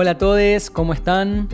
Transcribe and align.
Hola 0.00 0.12
a 0.12 0.18
todos, 0.18 0.70
¿cómo 0.70 0.92
están? 0.92 1.48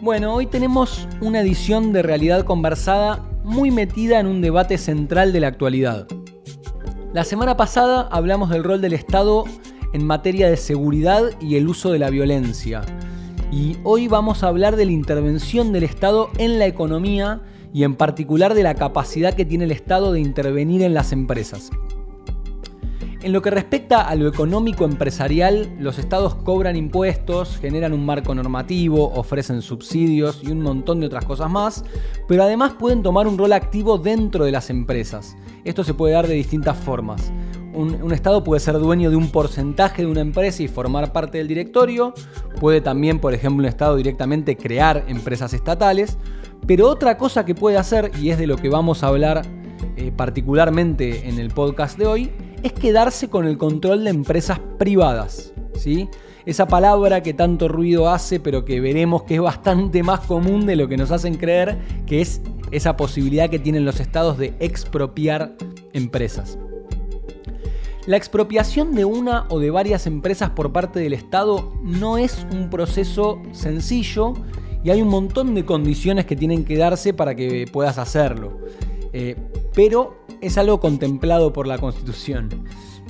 Bueno, 0.00 0.32
hoy 0.32 0.46
tenemos 0.46 1.06
una 1.20 1.42
edición 1.42 1.92
de 1.92 2.00
Realidad 2.00 2.46
Conversada 2.46 3.28
muy 3.44 3.70
metida 3.70 4.20
en 4.20 4.26
un 4.26 4.40
debate 4.40 4.78
central 4.78 5.34
de 5.34 5.40
la 5.40 5.48
actualidad. 5.48 6.08
La 7.12 7.24
semana 7.24 7.58
pasada 7.58 8.08
hablamos 8.10 8.48
del 8.48 8.64
rol 8.64 8.80
del 8.80 8.94
Estado 8.94 9.44
en 9.92 10.06
materia 10.06 10.48
de 10.48 10.56
seguridad 10.56 11.24
y 11.42 11.56
el 11.56 11.68
uso 11.68 11.92
de 11.92 11.98
la 11.98 12.08
violencia. 12.08 12.80
Y 13.52 13.76
hoy 13.84 14.08
vamos 14.08 14.42
a 14.42 14.48
hablar 14.48 14.76
de 14.76 14.86
la 14.86 14.92
intervención 14.92 15.70
del 15.70 15.82
Estado 15.82 16.30
en 16.38 16.58
la 16.58 16.64
economía 16.64 17.42
y 17.74 17.84
en 17.84 17.96
particular 17.96 18.54
de 18.54 18.62
la 18.62 18.76
capacidad 18.76 19.34
que 19.34 19.44
tiene 19.44 19.64
el 19.64 19.72
Estado 19.72 20.12
de 20.12 20.20
intervenir 20.20 20.80
en 20.80 20.94
las 20.94 21.12
empresas. 21.12 21.70
En 23.20 23.32
lo 23.32 23.42
que 23.42 23.50
respecta 23.50 24.02
a 24.02 24.14
lo 24.14 24.28
económico 24.28 24.84
empresarial, 24.84 25.74
los 25.80 25.98
estados 25.98 26.36
cobran 26.36 26.76
impuestos, 26.76 27.58
generan 27.60 27.92
un 27.92 28.06
marco 28.06 28.32
normativo, 28.32 29.12
ofrecen 29.12 29.60
subsidios 29.60 30.40
y 30.44 30.52
un 30.52 30.60
montón 30.60 31.00
de 31.00 31.06
otras 31.06 31.24
cosas 31.24 31.50
más, 31.50 31.84
pero 32.28 32.44
además 32.44 32.74
pueden 32.78 33.02
tomar 33.02 33.26
un 33.26 33.36
rol 33.36 33.52
activo 33.54 33.98
dentro 33.98 34.44
de 34.44 34.52
las 34.52 34.70
empresas. 34.70 35.36
Esto 35.64 35.82
se 35.82 35.94
puede 35.94 36.14
dar 36.14 36.28
de 36.28 36.34
distintas 36.34 36.76
formas. 36.76 37.32
Un, 37.74 38.12
estado 38.12 38.44
puede 38.44 38.60
ser 38.60 38.78
dueño 38.78 39.10
de 39.10 39.16
un 39.16 39.30
porcentaje 39.30 40.02
de 40.02 40.08
una 40.10 40.20
empresa 40.20 40.62
y 40.62 40.68
formar 40.68 41.12
parte 41.12 41.38
del 41.38 41.48
directorio, 41.48 42.14
puede 42.60 42.80
también, 42.80 43.18
por 43.18 43.34
ejemplo, 43.34 43.62
un 43.62 43.68
estado 43.68 43.96
directamente 43.96 44.56
crear 44.56 45.04
empresas 45.08 45.52
estatales, 45.54 46.18
pero 46.68 46.88
otra 46.88 47.18
cosa 47.18 47.44
que 47.44 47.56
puede 47.56 47.78
hacer, 47.78 48.12
y 48.20 48.30
es 48.30 48.38
de 48.38 48.46
lo 48.46 48.56
que 48.56 48.68
vamos 48.68 49.02
a 49.02 49.08
hablar 49.08 49.42
eh, 49.96 50.12
particularmente 50.16 51.28
en 51.28 51.38
el 51.38 51.50
podcast 51.50 51.98
de 51.98 52.06
hoy, 52.06 52.32
es 52.62 52.72
quedarse 52.72 53.28
con 53.28 53.46
el 53.46 53.58
control 53.58 54.04
de 54.04 54.10
empresas 54.10 54.60
privadas. 54.78 55.52
¿sí? 55.74 56.08
Esa 56.46 56.66
palabra 56.66 57.22
que 57.22 57.34
tanto 57.34 57.68
ruido 57.68 58.08
hace, 58.08 58.40
pero 58.40 58.64
que 58.64 58.80
veremos 58.80 59.24
que 59.24 59.36
es 59.36 59.40
bastante 59.40 60.02
más 60.02 60.20
común 60.20 60.66
de 60.66 60.76
lo 60.76 60.88
que 60.88 60.96
nos 60.96 61.10
hacen 61.10 61.36
creer, 61.36 61.78
que 62.06 62.20
es 62.20 62.40
esa 62.70 62.96
posibilidad 62.96 63.50
que 63.50 63.58
tienen 63.58 63.84
los 63.84 64.00
estados 64.00 64.38
de 64.38 64.54
expropiar 64.60 65.54
empresas. 65.92 66.58
La 68.06 68.16
expropiación 68.16 68.94
de 68.94 69.04
una 69.04 69.44
o 69.50 69.58
de 69.58 69.70
varias 69.70 70.06
empresas 70.06 70.50
por 70.50 70.72
parte 70.72 70.98
del 70.98 71.12
Estado 71.12 71.74
no 71.82 72.16
es 72.16 72.46
un 72.50 72.70
proceso 72.70 73.42
sencillo 73.52 74.32
y 74.82 74.88
hay 74.88 75.02
un 75.02 75.08
montón 75.08 75.54
de 75.54 75.66
condiciones 75.66 76.24
que 76.24 76.34
tienen 76.34 76.64
que 76.64 76.78
darse 76.78 77.12
para 77.12 77.34
que 77.34 77.66
puedas 77.70 77.98
hacerlo. 77.98 78.58
Eh, 79.20 79.34
pero 79.74 80.24
es 80.40 80.58
algo 80.58 80.78
contemplado 80.78 81.52
por 81.52 81.66
la 81.66 81.78
Constitución. 81.78 82.48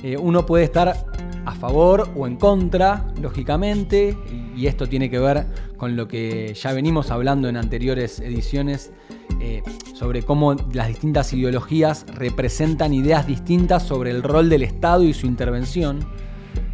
Eh, 0.01 0.17
uno 0.17 0.43
puede 0.43 0.63
estar 0.63 1.05
a 1.45 1.51
favor 1.53 2.09
o 2.15 2.25
en 2.25 2.35
contra, 2.37 3.05
lógicamente, 3.21 4.17
y 4.55 4.65
esto 4.65 4.89
tiene 4.89 5.11
que 5.11 5.19
ver 5.19 5.45
con 5.77 5.95
lo 5.95 6.07
que 6.07 6.55
ya 6.55 6.73
venimos 6.73 7.11
hablando 7.11 7.47
en 7.47 7.57
anteriores 7.57 8.19
ediciones 8.21 8.91
eh, 9.39 9.61
sobre 9.93 10.23
cómo 10.23 10.55
las 10.73 10.87
distintas 10.87 11.31
ideologías 11.31 12.07
representan 12.07 12.91
ideas 12.91 13.27
distintas 13.27 13.83
sobre 13.83 14.09
el 14.09 14.23
rol 14.23 14.49
del 14.49 14.63
Estado 14.63 15.03
y 15.03 15.13
su 15.13 15.27
intervención. 15.27 15.99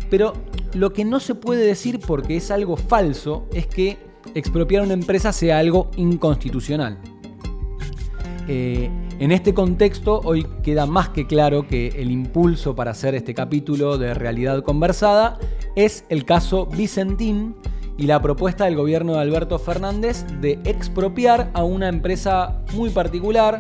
Pero 0.09 0.31
lo 0.73 0.93
que 0.93 1.03
no 1.03 1.19
se 1.19 1.35
puede 1.35 1.65
decir 1.65 1.99
porque 1.99 2.37
es 2.37 2.51
algo 2.51 2.77
falso 2.77 3.49
es 3.53 3.67
que 3.67 3.97
expropiar 4.33 4.83
una 4.83 4.93
empresa 4.93 5.33
sea 5.33 5.59
algo 5.59 5.91
inconstitucional. 5.97 6.99
En 9.17 9.31
este 9.31 9.53
contexto, 9.53 10.19
hoy 10.25 10.45
queda 10.61 10.85
más 10.85 11.09
que 11.09 11.25
claro 11.25 11.67
que 11.67 11.87
el 11.87 12.11
impulso 12.11 12.75
para 12.75 12.91
hacer 12.91 13.15
este 13.15 13.33
capítulo 13.33 13.97
de 13.97 14.13
realidad 14.13 14.61
conversada 14.61 15.39
es 15.77 16.03
el 16.09 16.25
caso 16.25 16.65
Vicentín 16.65 17.55
y 17.97 18.07
la 18.07 18.21
propuesta 18.21 18.65
del 18.65 18.75
gobierno 18.75 19.13
de 19.13 19.21
Alberto 19.21 19.57
Fernández 19.57 20.25
de 20.41 20.59
expropiar 20.65 21.49
a 21.53 21.63
una 21.63 21.87
empresa 21.87 22.61
muy 22.73 22.89
particular, 22.89 23.59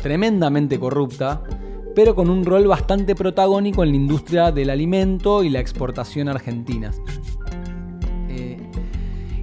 tremendamente 0.00 0.78
corrupta, 0.78 1.42
pero 1.96 2.14
con 2.14 2.30
un 2.30 2.44
rol 2.44 2.68
bastante 2.68 3.16
protagónico 3.16 3.82
en 3.82 3.90
la 3.90 3.96
industria 3.96 4.52
del 4.52 4.70
alimento 4.70 5.42
y 5.42 5.48
la 5.48 5.58
exportación 5.58 6.28
argentinas. 6.28 7.00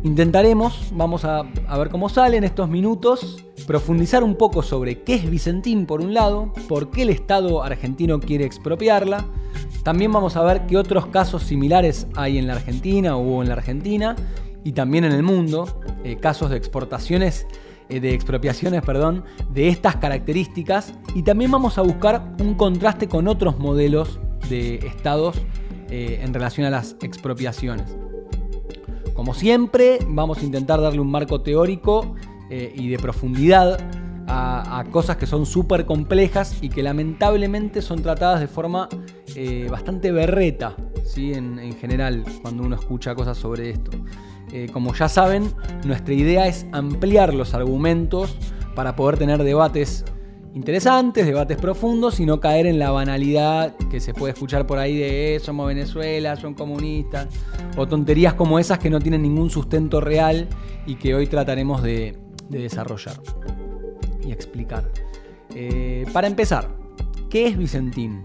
Intentaremos, 0.04 0.92
vamos 0.94 1.26
a, 1.26 1.44
ver 1.78 1.90
cómo 1.90 2.08
salen 2.08 2.46
estos 2.46 2.70
minutos, 2.70 3.44
profundizar 3.68 4.24
un 4.24 4.36
poco 4.36 4.64
sobre 4.64 5.04
qué 5.04 5.16
es 5.16 5.30
Vicentín 5.30 5.86
por 5.86 6.00
un 6.00 6.14
lado, 6.14 6.54
por 6.70 6.90
qué 6.90 7.02
el 7.02 7.10
Estado 7.10 7.62
argentino 7.64 8.22
quiere 8.22 8.46
expropiarla. 8.46 9.26
También 9.84 10.14
vamos 10.14 10.38
a 10.38 10.44
ver 10.44 10.66
qué 10.68 10.78
otros 10.78 11.08
casos 11.08 11.44
similares 11.44 12.08
hay 12.16 12.38
en 12.38 12.48
la 12.48 12.54
Argentina 12.54 13.18
o 13.18 13.42
en 13.42 13.50
la 13.50 13.56
Argentina 13.56 14.16
y 14.64 14.72
también 14.72 15.04
en 15.04 15.12
el 15.12 15.24
mundo, 15.24 15.82
eh, 16.06 16.16
casos 16.16 16.50
de 16.50 16.56
exportaciones, 16.56 17.46
eh, 17.90 18.00
de 18.00 18.14
expropiaciones, 18.14 18.82
perdón, 18.82 19.26
de 19.52 19.68
estas 19.68 19.98
características. 19.98 20.94
Y 21.14 21.24
también 21.24 21.52
vamos 21.52 21.78
a 21.78 21.82
buscar 21.82 22.36
un 22.40 22.56
contraste 22.56 23.10
con 23.10 23.28
otros 23.28 23.60
modelos 23.60 24.22
de 24.50 24.76
estados 24.76 25.36
eh, 25.90 26.22
en 26.24 26.34
relación 26.34 26.66
a 26.68 26.70
las 26.70 26.96
expropiaciones. 27.02 27.98
Como 29.20 29.34
siempre, 29.34 30.00
vamos 30.08 30.38
a 30.38 30.46
intentar 30.46 30.80
darle 30.80 31.02
un 31.02 31.12
marco 31.12 31.42
teórico 31.42 32.16
eh, 32.50 32.74
y 32.74 32.88
de 32.88 32.98
profundidad 33.00 33.78
a, 34.30 34.86
cosas 34.92 35.18
que 35.18 35.26
son 35.26 35.46
súper 35.46 35.86
complejas 35.86 36.58
y 36.62 36.70
que 36.70 36.82
lamentablemente 36.82 37.82
son 37.82 38.02
tratadas 38.02 38.40
de 38.40 38.48
forma 38.48 38.88
eh, 39.36 39.68
bastante 39.70 40.14
berreta, 40.14 40.78
¿sí? 41.04 41.34
En, 41.34 41.76
general, 41.76 42.24
cuando 42.42 42.64
uno 42.64 42.78
escucha 42.78 43.14
cosas 43.14 43.38
sobre 43.38 43.72
esto. 43.72 43.92
Eh, 44.54 44.70
como 44.72 44.94
ya 44.94 45.10
saben, 45.10 45.52
nuestra 45.84 46.14
idea 46.14 46.48
es 46.48 46.66
ampliar 46.72 47.34
los 47.34 47.54
argumentos 47.54 48.38
para 48.74 48.96
poder 48.96 49.18
tener 49.18 49.44
debates 49.44 50.06
interesantes, 50.54 51.26
debates 51.26 51.58
profundos 51.58 52.20
y 52.20 52.26
no 52.26 52.40
caer 52.40 52.66
en 52.66 52.80
la 52.80 52.92
banalidad 52.92 53.76
que 53.90 54.00
se 54.00 54.14
puede 54.14 54.34
escuchar 54.34 54.66
por 54.66 54.80
ahí 54.80 54.98
de 54.98 55.40
somos 55.44 55.68
Venezuela, 55.68 56.36
son 56.36 56.54
comunistas, 56.54 57.28
o 57.78 57.88
tonterías 57.88 58.34
como 58.34 58.60
esas 58.60 58.80
que 58.80 58.90
no 58.90 59.00
tienen 59.00 59.22
ningún 59.22 59.50
sustento 59.50 60.02
real 60.02 60.48
y 60.86 60.96
que 60.96 61.16
hoy 61.16 61.28
trataremos 61.28 61.84
de, 61.84 62.18
de 62.50 62.60
desarrollar 62.60 63.20
y 64.26 64.32
explicar. 64.32 64.92
Eh, 65.56 66.06
para 66.14 66.28
empezar, 66.28 66.70
¿qué 67.30 67.48
es 67.48 67.58
Vicentín? 67.58 68.24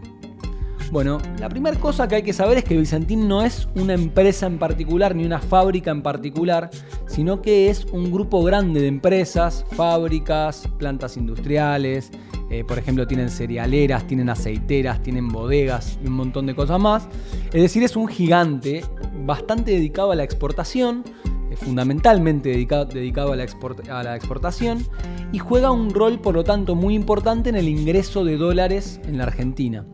Bueno, 0.95 1.19
la 1.41 1.49
primera 1.49 1.77
cosa 1.81 2.07
que 2.07 2.15
hay 2.15 2.23
que 2.23 2.33
saber 2.33 2.59
es 2.59 2.63
que 2.63 2.77
Vicentín 2.77 3.27
no 3.27 3.43
es 3.43 3.67
una 3.75 3.95
empresa 3.95 4.47
en 4.47 4.61
particular 4.61 5.17
ni 5.17 5.25
una 5.25 5.41
fábrica 5.41 5.91
en 5.91 6.03
particular, 6.03 6.71
sino 7.09 7.43
que 7.43 7.69
es 7.69 7.85
un 7.87 8.13
grupo 8.13 8.45
grande 8.45 8.81
de 8.81 8.87
empresas, 8.87 9.67
fábricas, 9.73 10.69
plantas 10.79 11.17
industriales, 11.17 12.13
eh, 12.49 12.63
por 12.63 12.79
ejemplo 12.79 13.09
tienen 13.09 13.29
cerealeras, 13.29 14.07
tienen 14.07 14.31
aceiteras, 14.31 15.03
tienen 15.03 15.27
bodegas 15.27 15.99
y 16.01 16.07
un 16.07 16.13
montón 16.13 16.47
de 16.47 16.55
cosas 16.55 16.79
más. 16.79 17.09
Es 17.47 17.61
decir, 17.61 17.83
es 17.83 17.97
un 17.97 18.07
gigante 18.07 18.85
bastante 19.27 19.73
dedicado 19.73 20.13
a 20.13 20.15
la 20.15 20.23
exportación, 20.23 21.03
fundamentalmente 21.57 22.51
dedicado, 22.51 23.33
a, 23.33 24.03
la 24.05 24.15
exportación 24.15 24.87
y 25.33 25.41
juega 25.41 25.73
un 25.73 25.91
rol 25.91 26.21
por 26.21 26.37
lo 26.37 26.45
tanto 26.45 26.77
muy 26.77 26.95
importante 26.95 27.51
en 27.51 27.57
el 27.57 27.67
ingreso 27.67 28.25
de 28.25 28.37
dólares 28.37 29.01
en 29.09 29.19
la 29.19 29.25
Argentina. 29.25 29.85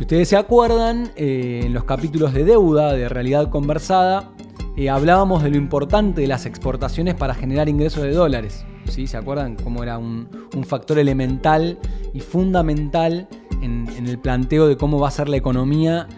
Si 0.00 0.04
ustedes 0.04 0.28
se 0.30 0.36
acuerdan, 0.38 1.12
eh, 1.14 1.60
en 1.64 1.74
los 1.74 1.84
capítulos 1.84 2.32
de 2.32 2.42
deuda 2.42 2.94
de 2.94 3.06
realidad 3.10 3.50
conversada, 3.50 4.30
eh, 4.74 4.88
hablábamos 4.88 5.42
de 5.42 5.50
lo 5.50 5.58
importante 5.58 6.22
de 6.22 6.26
las 6.26 6.46
exportaciones 6.46 7.16
para 7.16 7.34
generar 7.34 7.68
ingresos 7.68 8.04
de 8.04 8.12
dólares. 8.12 8.64
¿sí? 8.86 9.06
¿Se 9.06 9.18
acuerdan 9.18 9.56
cómo 9.56 9.82
era 9.82 9.98
un, 9.98 10.26
factor 10.66 10.98
elemental 10.98 11.78
y 12.14 12.20
fundamental 12.20 13.28
en, 13.60 13.88
el 14.06 14.18
planteo 14.18 14.68
de 14.68 14.78
cómo 14.78 14.98
va 14.98 15.08
a 15.08 15.10
ser 15.10 15.28
la 15.28 15.36
economía 15.36 16.08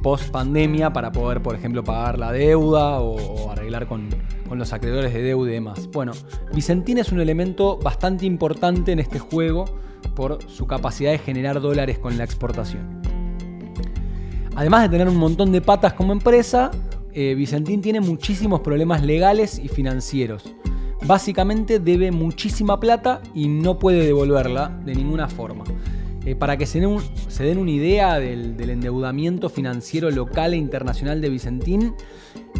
post 0.00 0.30
pandemia 0.30 0.92
para 0.92 1.10
poder, 1.10 1.42
por 1.42 1.56
ejemplo, 1.56 1.82
pagar 1.82 2.20
la 2.20 2.30
deuda 2.30 3.00
o, 3.00 3.50
arreglar 3.50 3.88
con, 3.88 4.10
los 4.48 4.72
acreedores 4.72 5.12
de 5.12 5.22
deuda 5.22 5.50
y 5.50 5.54
demás. 5.54 5.88
Bueno, 5.90 6.12
Vicentín 6.54 6.98
es 6.98 7.10
un 7.10 7.18
elemento 7.18 7.78
bastante 7.78 8.26
importante 8.26 8.92
en 8.92 9.00
este 9.00 9.18
juego 9.18 9.64
por 10.14 10.38
su 10.46 10.68
capacidad 10.68 11.10
de 11.10 11.18
generar 11.18 11.60
dólares 11.60 11.98
con 11.98 12.16
la 12.16 12.22
exportación. 12.22 13.13
Además 14.54 14.82
de 14.82 14.88
tener 14.88 15.08
un 15.08 15.16
montón 15.16 15.52
de 15.52 15.60
patas 15.60 15.94
como 15.94 16.12
empresa, 16.12 16.70
eh, 17.12 17.34
Vicentín 17.34 17.80
tiene 17.80 18.00
muchísimos 18.00 18.60
problemas 18.60 19.02
legales 19.02 19.58
y 19.58 19.68
financieros. 19.68 20.54
Básicamente 21.06 21.80
debe 21.80 22.10
muchísima 22.10 22.80
plata 22.80 23.20
y 23.34 23.48
no 23.48 23.78
puede 23.78 24.04
devolverla 24.04 24.80
de 24.84 24.94
ninguna 24.94 25.28
forma. 25.28 25.64
Eh, 26.24 26.34
para 26.34 26.56
que 26.56 26.64
se 26.64 26.80
den, 26.80 27.58
una 27.58 27.70
idea 27.70 28.18
del, 28.18 28.58
endeudamiento 28.58 29.50
financiero 29.50 30.10
local 30.10 30.54
e 30.54 30.56
internacional 30.56 31.20
de 31.20 31.28
Vicentín, 31.28 31.92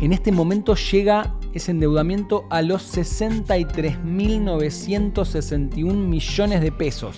en 0.02 0.12
este 0.12 0.32
momento 0.32 0.74
llega 0.74 1.34
ese 1.54 1.70
endeudamiento 1.70 2.44
a 2.50 2.60
los 2.60 2.94
63.961 2.94 5.94
millones 5.94 6.60
de 6.60 6.72
pesos. 6.72 7.16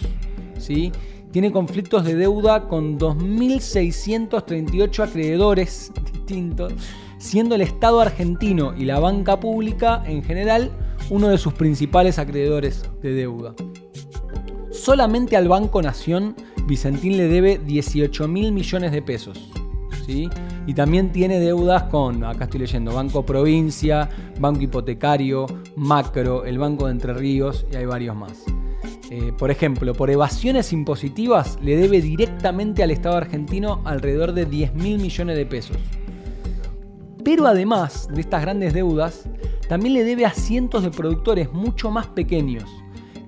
¿sí? 0.58 0.93
Tiene 1.36 1.52
conflictos 1.52 2.04
de 2.06 2.14
deuda 2.14 2.66
con 2.66 2.98
2.638 2.98 5.04
acreedores 5.04 5.92
distintos. 6.12 6.72
siendo 7.18 7.56
el 7.56 7.60
Estado 7.60 8.00
argentino 8.00 8.72
y 8.74 8.86
la 8.86 8.98
banca 9.00 9.38
pública 9.38 10.02
en 10.06 10.22
general 10.22 10.70
uno 11.10 11.28
de 11.28 11.36
sus 11.36 11.52
principales 11.52 12.18
acreedores 12.18 12.88
de 13.02 13.12
deuda. 13.12 13.54
Solamente 14.70 15.36
al 15.36 15.46
Banco 15.46 15.82
Nación 15.82 16.34
Vicentín 16.66 17.18
le 17.18 17.28
debe 17.28 17.58
18 17.58 18.28
mil 18.28 18.52
millones 18.52 18.92
de 18.92 19.02
pesos. 19.02 19.50
¿sí? 20.06 20.30
Y 20.66 20.72
también 20.72 21.12
tiene 21.12 21.38
deudas 21.38 21.82
con, 21.82 22.24
acá 22.24 22.44
estoy 22.44 22.60
leyendo, 22.60 22.94
Banco 22.94 23.26
Provincia, 23.26 24.08
Banco 24.40 24.62
Hipotecario, 24.62 25.44
Macro, 25.76 26.46
el 26.46 26.58
Banco 26.58 26.86
de 26.86 26.92
Entre 26.92 27.12
Ríos 27.12 27.66
y 27.70 27.76
hay 27.76 27.84
varios 27.84 28.16
más. 28.16 28.55
Eh, 29.10 29.32
por 29.36 29.50
ejemplo, 29.50 29.94
por 29.94 30.10
evasiones 30.10 30.72
impositivas 30.72 31.58
le 31.62 31.76
debe 31.76 32.00
directamente 32.00 32.82
al 32.82 32.90
Estado 32.90 33.16
argentino 33.16 33.80
alrededor 33.84 34.32
de 34.32 34.46
10 34.46 34.74
mil 34.74 34.98
millones 34.98 35.36
de 35.36 35.46
pesos. 35.46 35.76
Pero 37.24 37.46
además 37.46 38.08
de 38.12 38.20
estas 38.20 38.42
grandes 38.42 38.72
deudas, 38.72 39.28
también 39.68 39.94
le 39.94 40.04
debe 40.04 40.24
a 40.24 40.30
cientos 40.30 40.82
de 40.82 40.90
productores 40.90 41.52
mucho 41.52 41.90
más 41.90 42.06
pequeños, 42.08 42.64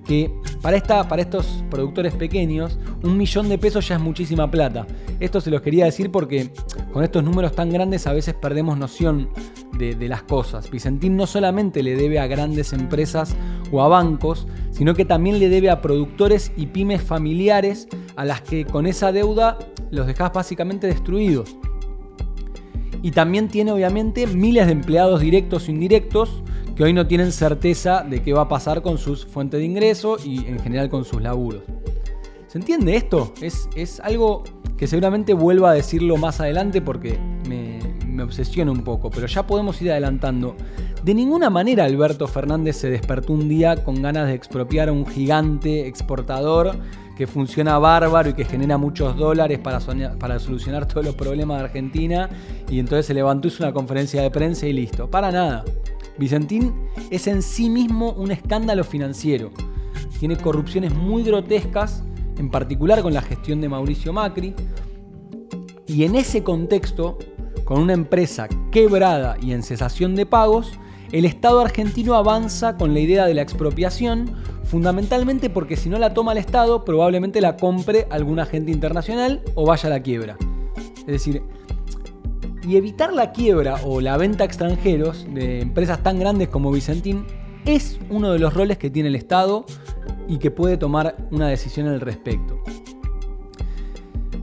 que 0.05 0.33
para, 0.61 0.77
esta, 0.77 1.07
para 1.07 1.21
estos 1.21 1.63
productores 1.69 2.13
pequeños, 2.13 2.79
un 3.03 3.17
millón 3.17 3.47
de 3.47 3.57
pesos 3.57 3.87
ya 3.87 3.95
es 3.95 4.01
muchísima 4.01 4.49
plata. 4.49 4.87
Esto 5.19 5.41
se 5.41 5.51
los 5.51 5.61
quería 5.61 5.85
decir 5.85 6.11
porque 6.11 6.49
con 6.91 7.03
estos 7.03 7.23
números 7.23 7.53
tan 7.53 7.69
grandes 7.69 8.07
a 8.07 8.13
veces 8.13 8.33
perdemos 8.33 8.77
noción 8.77 9.29
de, 9.77 10.07
las 10.07 10.23
cosas. 10.23 10.69
Vicentín 10.69 11.15
no 11.15 11.27
solamente 11.27 11.83
le 11.83 11.95
debe 11.95 12.19
a 12.19 12.27
grandes 12.27 12.73
empresas 12.73 13.35
o 13.71 13.81
a 13.81 13.87
bancos, 13.87 14.47
sino 14.71 14.93
que 14.93 15.05
también 15.05 15.39
le 15.39 15.49
debe 15.49 15.69
a 15.69 15.81
productores 15.81 16.51
y 16.57 16.67
pymes 16.67 17.01
familiares 17.01 17.87
a 18.15 18.25
las 18.25 18.41
que 18.41 18.65
con 18.65 18.85
esa 18.85 19.11
deuda 19.11 19.57
los 19.91 20.07
dejas 20.07 20.33
básicamente 20.33 20.87
destruidos. 20.87 21.55
Y 23.01 23.11
también 23.11 23.47
tiene 23.47 23.71
obviamente 23.71 24.27
miles 24.27 24.65
de 24.65 24.73
empleados 24.73 25.21
directos 25.21 25.67
o 25.67 25.71
indirectos 25.71 26.43
que 26.75 26.83
hoy 26.83 26.93
no 26.93 27.07
tienen 27.07 27.31
certeza 27.31 28.03
de 28.03 28.21
qué 28.21 28.33
va 28.33 28.41
a 28.43 28.47
pasar 28.49 28.81
con 28.81 28.97
sus 28.97 29.25
fuentes 29.25 29.59
de 29.59 29.65
ingreso 29.65 30.17
y 30.23 30.45
en 30.45 30.59
general 30.59 30.89
con 30.89 31.05
sus 31.05 31.21
laburos. 31.21 31.63
¿Se 32.47 32.57
entiende 32.57 32.95
esto? 32.95 33.33
Es, 33.41 33.69
es 33.75 33.99
algo 33.99 34.43
que 34.75 34.87
seguramente 34.87 35.33
vuelvo 35.33 35.67
a 35.67 35.73
decirlo 35.73 36.17
más 36.17 36.39
adelante 36.39 36.81
porque 36.81 37.19
me, 37.47 37.79
me 38.19 38.25
obsesiona 38.25 38.71
un 38.71 38.83
poco, 38.83 39.09
pero 39.09 39.27
ya 39.27 39.47
podemos 39.47 39.81
ir 39.81 39.91
adelantando. 39.91 40.55
De 41.03 41.13
ninguna 41.13 41.49
manera 41.49 41.85
Alberto 41.85 42.27
Fernández 42.27 42.75
se 42.75 42.89
despertó 42.89 43.33
un 43.33 43.47
día 43.47 43.83
con 43.83 44.01
ganas 44.01 44.27
de 44.27 44.33
expropiar 44.33 44.89
a 44.89 44.91
un 44.91 45.05
gigante 45.05 45.87
exportador 45.87 46.77
que 47.17 47.25
funciona 47.27 47.77
bárbaro 47.79 48.29
y 48.29 48.33
que 48.33 48.45
genera 48.45 48.77
muchos 48.77 49.15
dólares 49.17 49.59
para, 49.59 49.79
para 50.19 50.39
solucionar 50.39 50.85
todos 50.85 51.05
los 51.05 51.15
problemas 51.15 51.59
de 51.59 51.65
Argentina. 51.65 52.29
Y 52.69 52.79
entonces 52.79 53.05
se 53.05 53.13
levantó, 53.13 53.47
hizo 53.47 53.63
una 53.63 53.73
conferencia 53.73 54.21
de 54.21 54.29
prensa 54.29 54.67
y 54.67 54.73
listo. 54.73 55.09
Para 55.09 55.31
nada. 55.31 55.63
Vicentín 56.17 56.73
es 57.09 57.27
en 57.27 57.41
sí 57.41 57.69
mismo 57.69 58.11
un 58.11 58.31
escándalo 58.31 58.83
financiero. 58.83 59.51
Tiene 60.19 60.35
corrupciones 60.35 60.93
muy 60.93 61.23
grotescas, 61.23 62.03
en 62.37 62.49
particular 62.49 63.01
con 63.01 63.13
la 63.13 63.21
gestión 63.21 63.61
de 63.61 63.69
Mauricio 63.69 64.11
Macri. 64.11 64.53
Y 65.87 66.03
en 66.03 66.15
ese 66.15 66.43
contexto, 66.43 67.17
con 67.69 67.79
una 67.79 67.93
empresa 67.93 68.49
quebrada 68.71 69.37
y 69.41 69.53
en 69.53 69.63
cesación 69.63 70.15
de 70.15 70.25
pagos, 70.25 70.73
el 71.13 71.23
Estado 71.23 71.61
argentino 71.61 72.15
avanza 72.15 72.75
con 72.75 72.93
la 72.93 72.99
idea 72.99 73.25
de 73.25 73.33
la 73.33 73.41
expropiación 73.41 74.35
Fundamentalmente 74.69 75.49
porque 75.49 75.75
si 75.75 75.89
no 75.89 75.97
la 75.97 76.13
toma 76.13 76.33
el 76.33 76.37
Estado, 76.37 76.85
probablemente 76.85 77.41
la 77.41 77.57
compre 77.57 78.05
algún 78.11 78.39
agente 78.39 78.71
internacional 78.71 79.41
o 79.55 79.65
vaya 79.65 79.87
a 79.87 79.89
la 79.89 80.03
quiebra. 80.03 80.37
Es 80.99 81.07
decir, 81.07 81.41
y 82.61 82.77
evitar 82.77 83.11
la 83.11 83.31
quiebra 83.31 83.77
o 83.83 83.99
la 83.99 84.15
venta 84.17 84.43
a 84.43 84.45
extranjeros 84.45 85.25
de 85.33 85.61
empresas 85.61 86.03
tan 86.03 86.19
grandes 86.19 86.49
como 86.49 86.71
Vicentín 86.71 87.25
es 87.65 87.99
uno 88.11 88.31
de 88.31 88.37
los 88.37 88.53
roles 88.53 88.77
que 88.77 88.91
tiene 88.91 89.09
el 89.09 89.15
Estado 89.15 89.65
y 90.27 90.37
que 90.37 90.51
puede 90.51 90.77
tomar 90.77 91.17
una 91.31 91.47
decisión 91.47 91.87
al 91.87 91.99
respecto. 91.99 92.61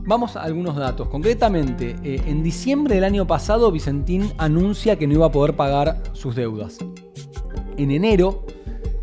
Vamos 0.07 0.37
a 0.37 0.43
algunos 0.43 0.77
datos. 0.77 1.09
Concretamente, 1.09 1.97
eh, 2.01 2.21
en 2.27 2.41
diciembre 2.41 2.95
del 2.95 3.03
año 3.03 3.27
pasado 3.27 3.71
Vicentín 3.73 4.31
anuncia 4.37 4.95
que 4.95 5.05
no 5.05 5.13
iba 5.13 5.25
a 5.25 5.31
poder 5.31 5.57
pagar 5.57 6.01
sus 6.13 6.33
deudas. 6.33 6.77
En 7.75 7.91
enero 7.91 8.45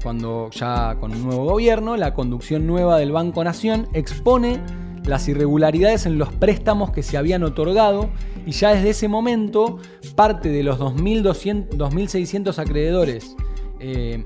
cuando 0.02 0.50
ya 0.50 0.96
con 1.00 1.12
un 1.12 1.22
nuevo 1.24 1.44
gobierno, 1.44 1.96
la 1.96 2.14
conducción 2.14 2.66
nueva 2.66 2.98
del 2.98 3.12
Banco 3.12 3.44
Nación 3.44 3.88
expone 3.92 4.60
las 5.04 5.28
irregularidades 5.28 6.06
en 6.06 6.18
los 6.18 6.32
préstamos 6.32 6.90
que 6.90 7.02
se 7.02 7.18
habían 7.18 7.42
otorgado 7.42 8.08
y 8.46 8.52
ya 8.52 8.74
desde 8.74 8.90
ese 8.90 9.08
momento 9.08 9.78
parte 10.14 10.48
de 10.48 10.62
los 10.62 10.78
2.600 10.78 12.58
acreedores 12.58 13.36
eh, 13.80 14.24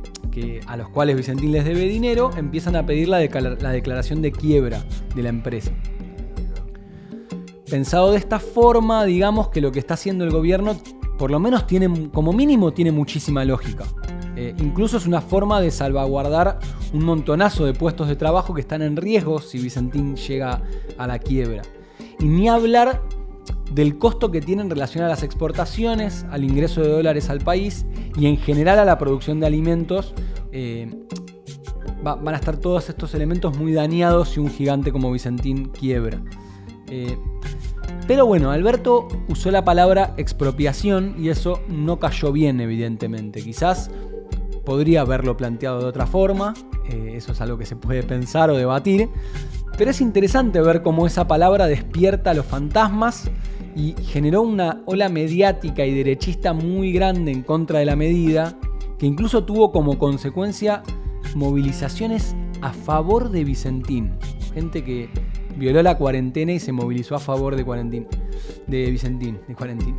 a 0.66 0.76
los 0.76 0.88
cuales 0.90 1.16
Vicentín 1.16 1.50
les 1.50 1.64
debe 1.64 1.80
dinero 1.80 2.30
empiezan 2.36 2.76
a 2.76 2.86
pedir 2.86 3.08
la 3.08 3.18
declaración 3.18 4.22
de 4.22 4.30
quiebra 4.30 4.84
de 5.16 5.22
la 5.24 5.28
empresa. 5.30 5.72
Pensado 7.70 8.12
de 8.12 8.18
esta 8.18 8.38
forma, 8.38 9.04
digamos 9.04 9.48
que 9.48 9.60
lo 9.60 9.72
que 9.72 9.78
está 9.78 9.94
haciendo 9.94 10.24
el 10.24 10.30
gobierno 10.30 10.76
por 11.18 11.32
lo 11.32 11.40
menos 11.40 11.66
tiene, 11.66 12.10
como 12.10 12.32
mínimo, 12.32 12.72
tiene 12.72 12.92
muchísima 12.92 13.44
lógica. 13.44 13.84
Eh, 14.36 14.54
incluso 14.58 14.96
es 14.96 15.06
una 15.06 15.20
forma 15.20 15.60
de 15.60 15.72
salvaguardar 15.72 16.60
un 16.92 17.04
montonazo 17.04 17.64
de 17.64 17.74
puestos 17.74 18.06
de 18.06 18.14
trabajo 18.14 18.54
que 18.54 18.60
están 18.60 18.82
en 18.82 18.96
riesgo 18.96 19.40
si 19.40 19.58
Vicentín 19.58 20.16
llega 20.16 20.62
a 20.96 21.06
la 21.08 21.18
quiebra. 21.18 21.62
Y 22.20 22.26
ni 22.26 22.48
hablar 22.48 23.02
del 23.72 23.98
costo 23.98 24.30
que 24.30 24.40
tiene 24.40 24.62
en 24.62 24.70
relación 24.70 25.04
a 25.04 25.08
las 25.08 25.24
exportaciones, 25.24 26.24
al 26.30 26.44
ingreso 26.44 26.82
de 26.82 26.88
dólares 26.88 27.28
al 27.30 27.40
país 27.40 27.84
y 28.16 28.26
en 28.26 28.36
general 28.36 28.78
a 28.78 28.84
la 28.84 28.96
producción 28.96 29.40
de 29.40 29.46
alimentos. 29.46 30.14
Eh, 30.52 30.88
van 32.00 32.28
a 32.28 32.36
estar 32.36 32.56
todos 32.58 32.88
estos 32.88 33.12
elementos 33.14 33.58
muy 33.58 33.72
dañados 33.72 34.30
si 34.30 34.40
un 34.40 34.50
gigante 34.50 34.92
como 34.92 35.10
Vicentín 35.10 35.70
quiebra. 35.70 36.22
Eh, 36.86 37.18
pero 38.08 38.24
bueno, 38.24 38.50
Alberto 38.50 39.06
usó 39.28 39.50
la 39.50 39.66
palabra 39.66 40.14
expropiación 40.16 41.14
y 41.18 41.28
eso 41.28 41.60
no 41.68 41.98
cayó 41.98 42.32
bien, 42.32 42.58
evidentemente. 42.58 43.42
Quizás 43.42 43.90
podría 44.64 45.02
haberlo 45.02 45.36
planteado 45.36 45.80
de 45.80 45.84
otra 45.84 46.06
forma, 46.06 46.54
eh, 46.88 47.12
eso 47.16 47.32
es 47.32 47.40
algo 47.42 47.58
que 47.58 47.66
se 47.66 47.76
puede 47.76 48.02
pensar 48.02 48.48
o 48.48 48.56
debatir, 48.56 49.10
pero 49.76 49.90
es 49.90 50.00
interesante 50.00 50.62
ver 50.62 50.82
cómo 50.82 51.06
esa 51.06 51.28
palabra 51.28 51.66
despierta 51.66 52.30
a 52.30 52.34
los 52.34 52.46
fantasmas 52.46 53.30
y 53.76 53.94
generó 54.04 54.40
una 54.40 54.80
ola 54.86 55.10
mediática 55.10 55.84
y 55.84 55.94
derechista 55.94 56.54
muy 56.54 56.92
grande 56.92 57.30
en 57.30 57.42
contra 57.42 57.80
de 57.80 57.84
la 57.84 57.94
medida, 57.94 58.58
que 58.98 59.04
incluso 59.04 59.44
tuvo 59.44 59.70
como 59.70 59.98
consecuencia 59.98 60.82
movilizaciones 61.34 62.34
a 62.62 62.72
favor 62.72 63.28
de 63.28 63.44
Vicentín. 63.44 64.14
Gente 64.54 64.82
que 64.82 65.10
violó 65.58 65.82
la 65.82 65.98
cuarentena 65.98 66.52
y 66.52 66.60
se 66.60 66.72
movilizó 66.72 67.16
a 67.16 67.18
favor 67.18 67.56
de, 67.56 68.06
de 68.66 68.90
Vicentín, 68.90 69.38
de 69.46 69.54
Cuarentín. 69.54 69.96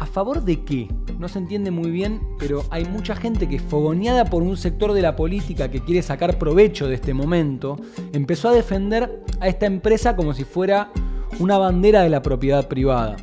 ¿A 0.00 0.06
favor 0.06 0.42
de 0.42 0.64
qué? 0.64 0.88
No 1.18 1.28
se 1.28 1.38
entiende 1.38 1.70
muy 1.70 1.90
bien, 1.90 2.20
pero 2.38 2.64
hay 2.70 2.84
mucha 2.84 3.14
gente 3.14 3.48
que, 3.48 3.58
fogoneada 3.58 4.26
por 4.26 4.42
un 4.42 4.56
sector 4.56 4.92
de 4.92 5.02
la 5.02 5.16
política 5.16 5.70
que 5.70 5.80
quiere 5.80 6.02
sacar 6.02 6.38
provecho 6.38 6.88
de 6.88 6.96
este 6.96 7.14
momento, 7.14 7.78
empezó 8.12 8.48
a 8.48 8.52
defender 8.52 9.24
a 9.40 9.48
esta 9.48 9.66
empresa 9.66 10.16
como 10.16 10.34
si 10.34 10.44
fuera 10.44 10.90
una 11.38 11.58
bandera 11.58 12.02
de 12.02 12.10
la 12.10 12.22
propiedad 12.22 12.68
privada. 12.68 13.16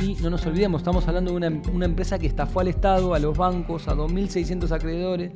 Y 0.00 0.16
no 0.20 0.30
nos 0.30 0.44
olvidemos, 0.46 0.80
estamos 0.80 1.06
hablando 1.06 1.30
de 1.30 1.36
una, 1.36 1.62
una 1.72 1.86
empresa 1.86 2.18
que 2.18 2.26
estafó 2.26 2.60
al 2.60 2.68
Estado, 2.68 3.14
a 3.14 3.20
los 3.20 3.38
bancos, 3.38 3.86
a 3.86 3.94
2.600 3.94 4.72
acreedores. 4.72 5.30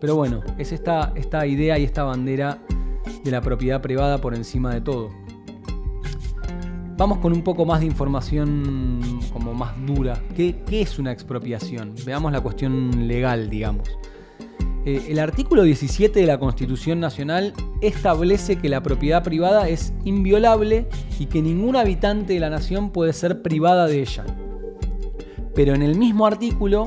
Pero 0.00 0.16
bueno, 0.16 0.42
es 0.58 0.72
esta 0.72 1.46
idea 1.46 1.78
y 1.78 1.84
esta 1.84 2.02
bandera 2.02 2.58
de 3.24 3.30
la 3.30 3.40
propiedad 3.40 3.80
privada 3.80 4.18
por 4.18 4.34
encima 4.34 4.72
de 4.72 4.80
todo. 4.80 5.10
Vamos 6.98 7.18
con 7.18 7.32
un 7.32 7.42
poco 7.42 7.64
más 7.64 7.78
de 7.78 7.86
información 7.86 9.20
como 9.32 9.54
más 9.54 9.74
dura. 9.86 10.20
¿Qué, 10.34 10.64
es 10.68 10.98
una 10.98 11.12
expropiación? 11.12 11.94
Veamos 12.04 12.32
la 12.32 12.40
cuestión 12.40 13.06
legal, 13.06 13.48
digamos. 13.48 13.88
Eh, 14.84 15.06
el 15.08 15.20
artículo 15.20 15.62
17 15.62 16.18
de 16.18 16.26
la 16.26 16.40
Constitución 16.40 16.98
Nacional 16.98 17.52
establece 17.82 18.56
que 18.56 18.68
la 18.68 18.82
propiedad 18.82 19.22
privada 19.22 19.68
es 19.68 19.92
inviolable 20.04 20.88
y 21.20 21.26
que 21.26 21.40
ningún 21.40 21.76
habitante 21.76 22.32
de 22.32 22.40
la 22.40 22.50
nación 22.50 22.90
puede 22.90 23.12
ser 23.12 23.42
privada 23.42 23.86
de 23.86 24.00
ella. 24.00 24.24
Pero 25.54 25.76
en 25.76 25.82
el 25.82 25.96
mismo 25.96 26.26
artículo 26.26 26.86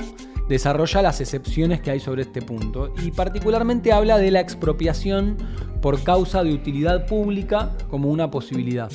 desarrolla 0.50 1.02
las 1.02 1.22
excepciones 1.22 1.80
que 1.80 1.92
hay 1.92 2.02
sobre 2.02 2.24
este 2.24 2.42
punto 2.42 2.94
y 3.02 3.12
particularmente 3.12 3.94
habla 3.94 4.18
de 4.18 4.32
la 4.32 4.42
expropiación 4.42 5.38
por 5.82 6.04
causa 6.04 6.44
de 6.44 6.54
utilidad 6.54 7.06
pública 7.06 7.76
como 7.90 8.10
una 8.10 8.30
posibilidad. 8.32 8.92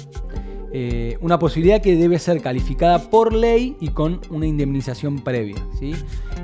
Eh, 0.73 1.17
una 1.21 1.39
posibilidad 1.39 1.81
que 1.81 1.97
debe 1.97 2.19
ser 2.19 2.41
calificada 2.41 2.99
por 3.11 3.33
ley 3.33 3.77
y 3.81 3.89
con 3.89 4.21
una 4.31 4.47
indemnización 4.47 5.21
previa. 5.21 5.57
¿sí? 5.79 5.95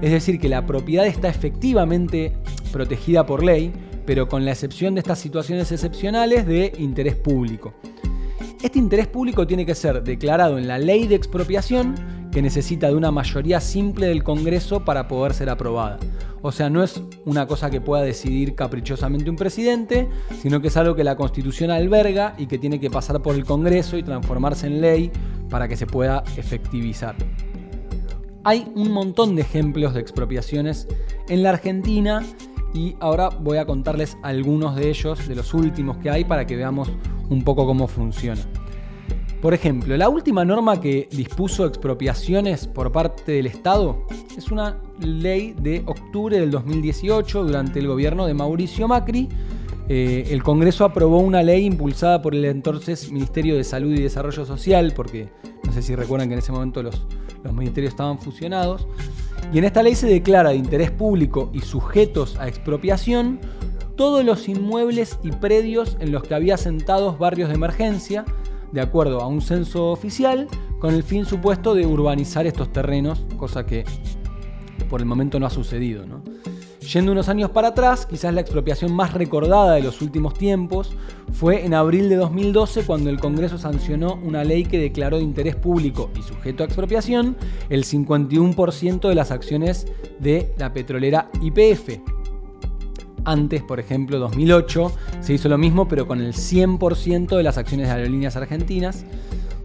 Es 0.00 0.10
decir, 0.10 0.38
que 0.40 0.48
la 0.48 0.64
propiedad 0.64 1.06
está 1.06 1.28
efectivamente 1.28 2.32
protegida 2.72 3.26
por 3.26 3.44
ley, 3.44 3.72
pero 4.06 4.28
con 4.28 4.44
la 4.44 4.52
excepción 4.52 4.94
de 4.94 5.00
estas 5.00 5.18
situaciones 5.18 5.70
excepcionales 5.70 6.46
de 6.46 6.72
interés 6.78 7.14
público. 7.14 7.74
Este 8.62 8.78
interés 8.78 9.08
público 9.08 9.46
tiene 9.46 9.66
que 9.66 9.74
ser 9.74 10.02
declarado 10.02 10.56
en 10.56 10.68
la 10.68 10.78
ley 10.78 11.06
de 11.08 11.16
expropiación, 11.16 11.94
que 12.32 12.42
necesita 12.42 12.88
de 12.88 12.94
una 12.94 13.12
mayoría 13.12 13.60
simple 13.60 14.06
del 14.06 14.24
Congreso 14.24 14.84
para 14.84 15.06
poder 15.06 15.34
ser 15.34 15.50
aprobada. 15.50 15.98
O 16.40 16.50
sea, 16.50 16.70
no 16.70 16.82
es 16.82 17.00
una 17.24 17.46
cosa 17.46 17.70
que 17.70 17.80
pueda 17.80 18.02
decidir 18.02 18.56
caprichosamente 18.56 19.30
un 19.30 19.36
presidente, 19.36 20.08
sino 20.40 20.60
que 20.60 20.68
es 20.68 20.76
algo 20.76 20.96
que 20.96 21.04
la 21.04 21.14
Constitución 21.14 21.70
alberga 21.70 22.34
y 22.38 22.46
que 22.46 22.58
tiene 22.58 22.80
que 22.80 22.90
pasar 22.90 23.22
por 23.22 23.36
el 23.36 23.44
Congreso 23.44 23.96
y 23.96 24.02
transformarse 24.02 24.66
en 24.66 24.80
ley 24.80 25.12
para 25.50 25.68
que 25.68 25.76
se 25.76 25.86
pueda 25.86 26.24
efectivizar. 26.36 27.14
Hay 28.44 28.66
un 28.74 28.90
montón 28.90 29.36
de 29.36 29.42
ejemplos 29.42 29.94
de 29.94 30.00
expropiaciones 30.00 30.88
en 31.28 31.44
la 31.44 31.50
Argentina 31.50 32.22
y 32.74 32.96
ahora 32.98 33.28
voy 33.28 33.58
a 33.58 33.66
contarles 33.66 34.16
algunos 34.22 34.74
de 34.74 34.88
ellos, 34.88 35.28
de 35.28 35.36
los 35.36 35.54
últimos 35.54 35.98
que 35.98 36.10
hay, 36.10 36.24
para 36.24 36.46
que 36.46 36.56
veamos 36.56 36.90
un 37.28 37.44
poco 37.44 37.66
cómo 37.66 37.86
funciona. 37.86 38.40
Por 39.42 39.54
ejemplo, 39.54 39.96
la 39.96 40.08
última 40.08 40.44
norma 40.44 40.80
que 40.80 41.08
dispuso 41.10 41.66
expropiaciones 41.66 42.68
por 42.68 42.92
parte 42.92 43.32
del 43.32 43.46
Estado 43.46 44.06
es 44.38 44.52
una 44.52 44.78
ley 45.00 45.52
de 45.58 45.82
octubre 45.84 46.38
del 46.38 46.52
2018 46.52 47.42
durante 47.42 47.80
el 47.80 47.88
gobierno 47.88 48.24
de 48.24 48.34
Mauricio 48.34 48.86
Macri. 48.86 49.28
Eh, 49.88 50.28
el 50.30 50.44
Congreso 50.44 50.84
aprobó 50.84 51.18
una 51.18 51.42
ley 51.42 51.64
impulsada 51.64 52.22
por 52.22 52.36
el 52.36 52.44
entonces 52.44 53.10
Ministerio 53.10 53.56
de 53.56 53.64
Salud 53.64 53.90
y 53.90 54.02
Desarrollo 54.02 54.46
Social, 54.46 54.92
porque 54.94 55.28
no 55.64 55.72
sé 55.72 55.82
si 55.82 55.96
recuerdan 55.96 56.28
que 56.28 56.34
en 56.34 56.38
ese 56.38 56.52
momento 56.52 56.80
los, 56.80 57.04
los 57.42 57.52
ministerios 57.52 57.94
estaban 57.94 58.20
fusionados. 58.20 58.86
Y 59.52 59.58
en 59.58 59.64
esta 59.64 59.82
ley 59.82 59.96
se 59.96 60.06
declara 60.06 60.50
de 60.50 60.56
interés 60.56 60.92
público 60.92 61.50
y 61.52 61.62
sujetos 61.62 62.38
a 62.38 62.46
expropiación 62.46 63.40
todos 63.96 64.24
los 64.24 64.48
inmuebles 64.48 65.18
y 65.24 65.32
predios 65.32 65.96
en 65.98 66.12
los 66.12 66.22
que 66.22 66.36
había 66.36 66.54
asentados 66.54 67.18
barrios 67.18 67.48
de 67.48 67.56
emergencia, 67.56 68.24
de 68.72 68.80
acuerdo 68.80 69.20
a 69.20 69.26
un 69.26 69.40
censo 69.40 69.90
oficial, 69.90 70.48
con 70.78 70.94
el 70.94 71.02
fin 71.02 71.24
supuesto 71.24 71.74
de 71.74 71.86
urbanizar 71.86 72.46
estos 72.46 72.72
terrenos, 72.72 73.26
cosa 73.36 73.64
que 73.64 73.84
por 74.88 75.00
el 75.00 75.06
momento 75.06 75.38
no 75.38 75.46
ha 75.46 75.50
sucedido. 75.50 76.04
Yendo 76.92 77.12
unos 77.12 77.28
años 77.28 77.50
para 77.50 77.68
atrás, 77.68 78.06
quizás 78.06 78.34
la 78.34 78.40
expropiación 78.40 78.92
más 78.92 79.14
recordada 79.14 79.74
de 79.74 79.82
los 79.82 80.02
últimos 80.02 80.34
tiempos 80.34 80.96
fue 81.32 81.64
en 81.64 81.74
abril 81.74 82.08
de 82.08 82.16
2012 82.16 82.84
cuando 82.84 83.08
el 83.08 83.20
Congreso 83.20 83.56
sancionó 83.56 84.18
una 84.22 84.42
ley 84.42 84.64
que 84.64 84.78
declaró 84.78 85.18
de 85.18 85.22
interés 85.22 85.54
público 85.54 86.10
y 86.18 86.22
sujeto 86.22 86.64
a 86.64 86.66
expropiación 86.66 87.36
el 87.70 87.84
51% 87.84 89.08
de 89.08 89.14
las 89.14 89.30
acciones 89.30 89.86
de 90.18 90.52
la 90.58 90.72
petrolera 90.72 91.30
YPF. 91.40 92.21
Antes, 93.24 93.62
por 93.62 93.80
ejemplo, 93.80 94.18
2008, 94.18 94.92
se 95.20 95.34
hizo 95.34 95.48
lo 95.48 95.58
mismo, 95.58 95.88
pero 95.88 96.06
con 96.06 96.20
el 96.20 96.32
100% 96.32 97.36
de 97.36 97.42
las 97.42 97.58
acciones 97.58 97.88
de 97.88 97.94
aerolíneas 97.94 98.36
argentinas. 98.36 99.04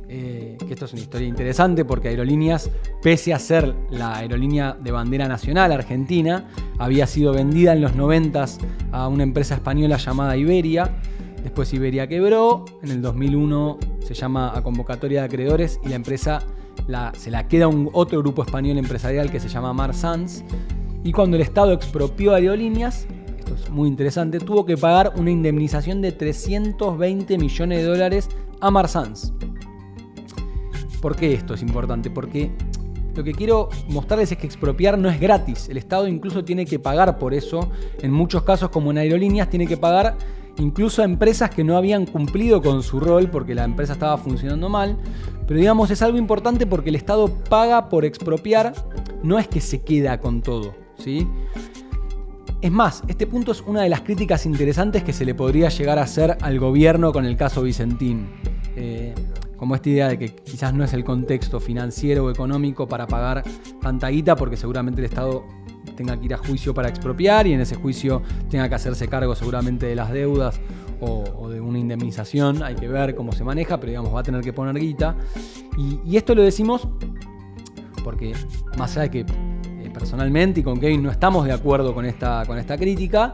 Eh, 0.10 0.58
que 0.66 0.74
esto 0.74 0.86
es 0.86 0.94
una 0.94 1.02
historia 1.02 1.28
interesante 1.28 1.84
porque 1.84 2.08
Aerolíneas, 2.08 2.70
pese 3.02 3.34
a 3.34 3.40
ser 3.40 3.76
la 3.90 4.18
aerolínea 4.18 4.78
de 4.80 4.92
bandera 4.92 5.28
nacional 5.28 5.72
argentina, 5.72 6.48
había 6.78 7.08
sido 7.08 7.34
vendida 7.34 7.74
en 7.74 7.82
los 7.82 7.96
90 7.96 8.46
a 8.92 9.08
una 9.08 9.24
empresa 9.24 9.56
española 9.56 9.98
llamada 9.98 10.38
Iberia. 10.38 10.98
Después 11.44 11.74
Iberia 11.74 12.08
quebró, 12.08 12.66
en 12.84 12.92
el 12.92 13.02
2001 13.02 13.80
se 14.00 14.14
llama 14.14 14.52
a 14.56 14.62
convocatoria 14.62 15.22
de 15.22 15.26
acreedores 15.26 15.80
y 15.84 15.90
la 15.90 15.96
empresa 15.96 16.42
se 17.18 17.32
la 17.32 17.48
queda 17.48 17.68
un 17.68 17.90
otro 17.92 18.20
grupo 18.20 18.44
español 18.44 18.78
empresarial 18.78 19.30
que 19.30 19.40
se 19.40 19.50
llama 19.50 19.74
Marsans. 19.74 20.44
Y 21.04 21.12
cuando 21.12 21.36
el 21.36 21.42
Estado 21.42 21.74
expropió 21.74 22.34
Aerolíneas, 22.34 23.08
muy 23.72 23.88
interesante, 23.88 24.40
tuvo 24.40 24.66
que 24.66 24.78
pagar 24.78 25.14
una 25.16 25.32
indemnización 25.32 26.02
de 26.02 26.12
320 26.12 27.38
millones 27.38 27.80
de 27.80 27.84
dólares 27.86 28.30
a 28.60 28.72
Marsans. 28.72 29.34
¿Por 31.02 31.16
qué 31.16 31.34
esto 31.34 31.54
es 31.54 31.62
importante? 31.62 32.10
Porque 32.10 32.52
lo 33.16 33.24
que 33.24 33.34
quiero 33.34 33.70
mostrarles 33.90 34.32
es 34.32 34.38
que 34.38 34.48
expropiar 34.48 34.98
no 34.98 35.10
es 35.10 35.20
gratis. 35.20 35.70
El 35.70 35.78
Estado 35.78 36.08
incluso 36.08 36.44
tiene 36.44 36.66
que 36.66 36.80
pagar 36.80 37.18
por 37.18 37.34
eso. 37.34 37.70
En 38.02 38.12
muchos 38.12 38.44
casos, 38.44 38.70
como 38.70 38.92
en 38.92 39.00
aerolíneas, 39.00 39.50
tiene 39.50 39.68
que 39.68 39.78
pagar 39.78 40.16
incluso 40.58 41.02
a 41.02 41.06
empresas 41.06 41.50
que 41.50 41.64
no 41.64 41.78
habían 41.78 42.06
cumplido 42.06 42.62
con 42.62 42.82
su 42.84 43.00
rol 43.00 43.30
porque 43.30 43.56
la 43.56 43.64
empresa 43.64 43.94
estaba 43.94 44.18
funcionando 44.18 44.70
mal. 44.70 44.98
Pero 45.48 45.60
digamos, 45.60 45.92
es 45.92 46.02
algo 46.02 46.18
importante 46.18 46.66
porque 46.66 46.90
el 46.90 46.96
Estado 46.96 47.28
paga 47.28 47.90
por 47.90 48.06
expropiar, 48.06 48.74
no 49.24 49.40
es 49.40 49.48
que 49.48 49.62
se 49.62 49.82
queda 49.82 50.20
con 50.20 50.42
todo. 50.42 50.76
¿sí? 50.98 51.28
Es 52.60 52.72
más, 52.72 53.04
este 53.08 53.28
punto 53.28 53.52
es 53.52 53.62
una 53.62 53.82
de 53.82 53.90
las 53.90 54.02
críticas 54.02 54.46
interesantes 54.48 55.04
que 55.04 55.14
se 55.14 55.26
le 55.26 55.36
podría 55.36 55.70
llegar 55.70 56.00
a 56.00 56.04
hacer 56.04 56.38
al 56.42 56.60
gobierno 56.60 57.14
con 57.14 57.26
el 57.26 57.38
caso 57.38 57.62
Vicentín. 57.62 58.30
Eh, 58.76 59.14
como 59.58 59.76
esta 59.76 59.90
idea 59.90 60.08
de 60.08 60.18
que 60.18 60.36
quizás 60.36 60.74
no 60.74 60.84
es 60.84 60.94
el 60.94 61.04
contexto 61.04 61.60
financiero 61.60 62.26
o 62.26 62.32
económico 62.32 62.88
para 62.88 63.08
pagar 63.08 63.44
tanta 63.82 64.10
guita, 64.10 64.36
porque 64.36 64.58
seguramente 64.58 65.02
el 65.02 65.06
Estado 65.06 65.46
tenga 65.96 66.18
que 66.20 66.26
ir 66.26 66.34
a 66.34 66.38
juicio 66.38 66.74
para 66.74 66.90
expropiar 66.90 67.48
y 67.48 67.54
en 67.54 67.62
ese 67.62 67.76
juicio 67.76 68.22
tenga 68.50 68.70
que 68.70 68.76
hacerse 68.76 69.08
cargo 69.08 69.36
seguramente 69.36 69.88
de 69.88 69.96
las 69.96 70.12
deudas 70.12 70.60
o, 71.00 71.50
de 71.50 71.62
una 71.62 71.78
indemnización, 71.78 72.64
hay 72.64 72.76
que 72.76 72.88
ver 72.88 73.16
cómo 73.16 73.32
se 73.32 73.44
maneja, 73.44 73.80
pero 73.80 73.92
digamos 73.92 74.14
va 74.14 74.22
a 74.22 74.24
tener 74.24 74.42
que 74.42 74.54
poner 74.54 74.80
guita. 74.80 75.16
Y, 75.78 76.00
y 76.06 76.18
esto 76.18 76.34
lo 76.34 76.42
decimos 76.42 76.88
porque 78.04 78.34
más 78.78 78.92
allá 78.98 79.02
de 79.04 79.12
que 79.12 79.26
personalmente 79.98 80.60
y 80.60 80.64
con 80.64 80.80
Kevin 80.80 81.02
no 81.02 81.10
estamos 81.10 81.46
de 81.46 81.52
acuerdo 81.52 81.94
con 81.96 82.06
esta, 82.06 82.44
con 82.46 82.60
esta 82.60 82.78
crítica, 82.78 83.34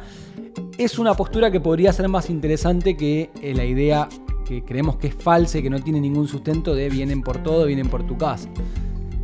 es 0.78 0.98
una 0.98 1.14
postura 1.14 1.52
que 1.52 1.60
podría 1.60 1.92
ser 1.92 2.08
más 2.08 2.30
interesante 2.30 2.96
que 2.96 3.30
eh, 3.42 3.54
la 3.54 3.66
idea 3.66 4.08
que 4.46 4.64
creemos 4.64 4.96
que 4.96 5.08
es 5.08 5.16
falsa 5.16 5.58
y 5.58 5.64
que 5.64 5.70
no 5.70 5.80
tiene 5.80 6.00
ningún 6.00 6.28
sustento 6.28 6.74
de 6.74 6.90
vienen 6.90 7.22
por 7.22 7.44
todo, 7.44 7.66
vienen 7.66 7.90
por 7.90 8.08
tu 8.08 8.18
casa. 8.18 8.48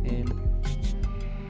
Eh, 0.04 0.24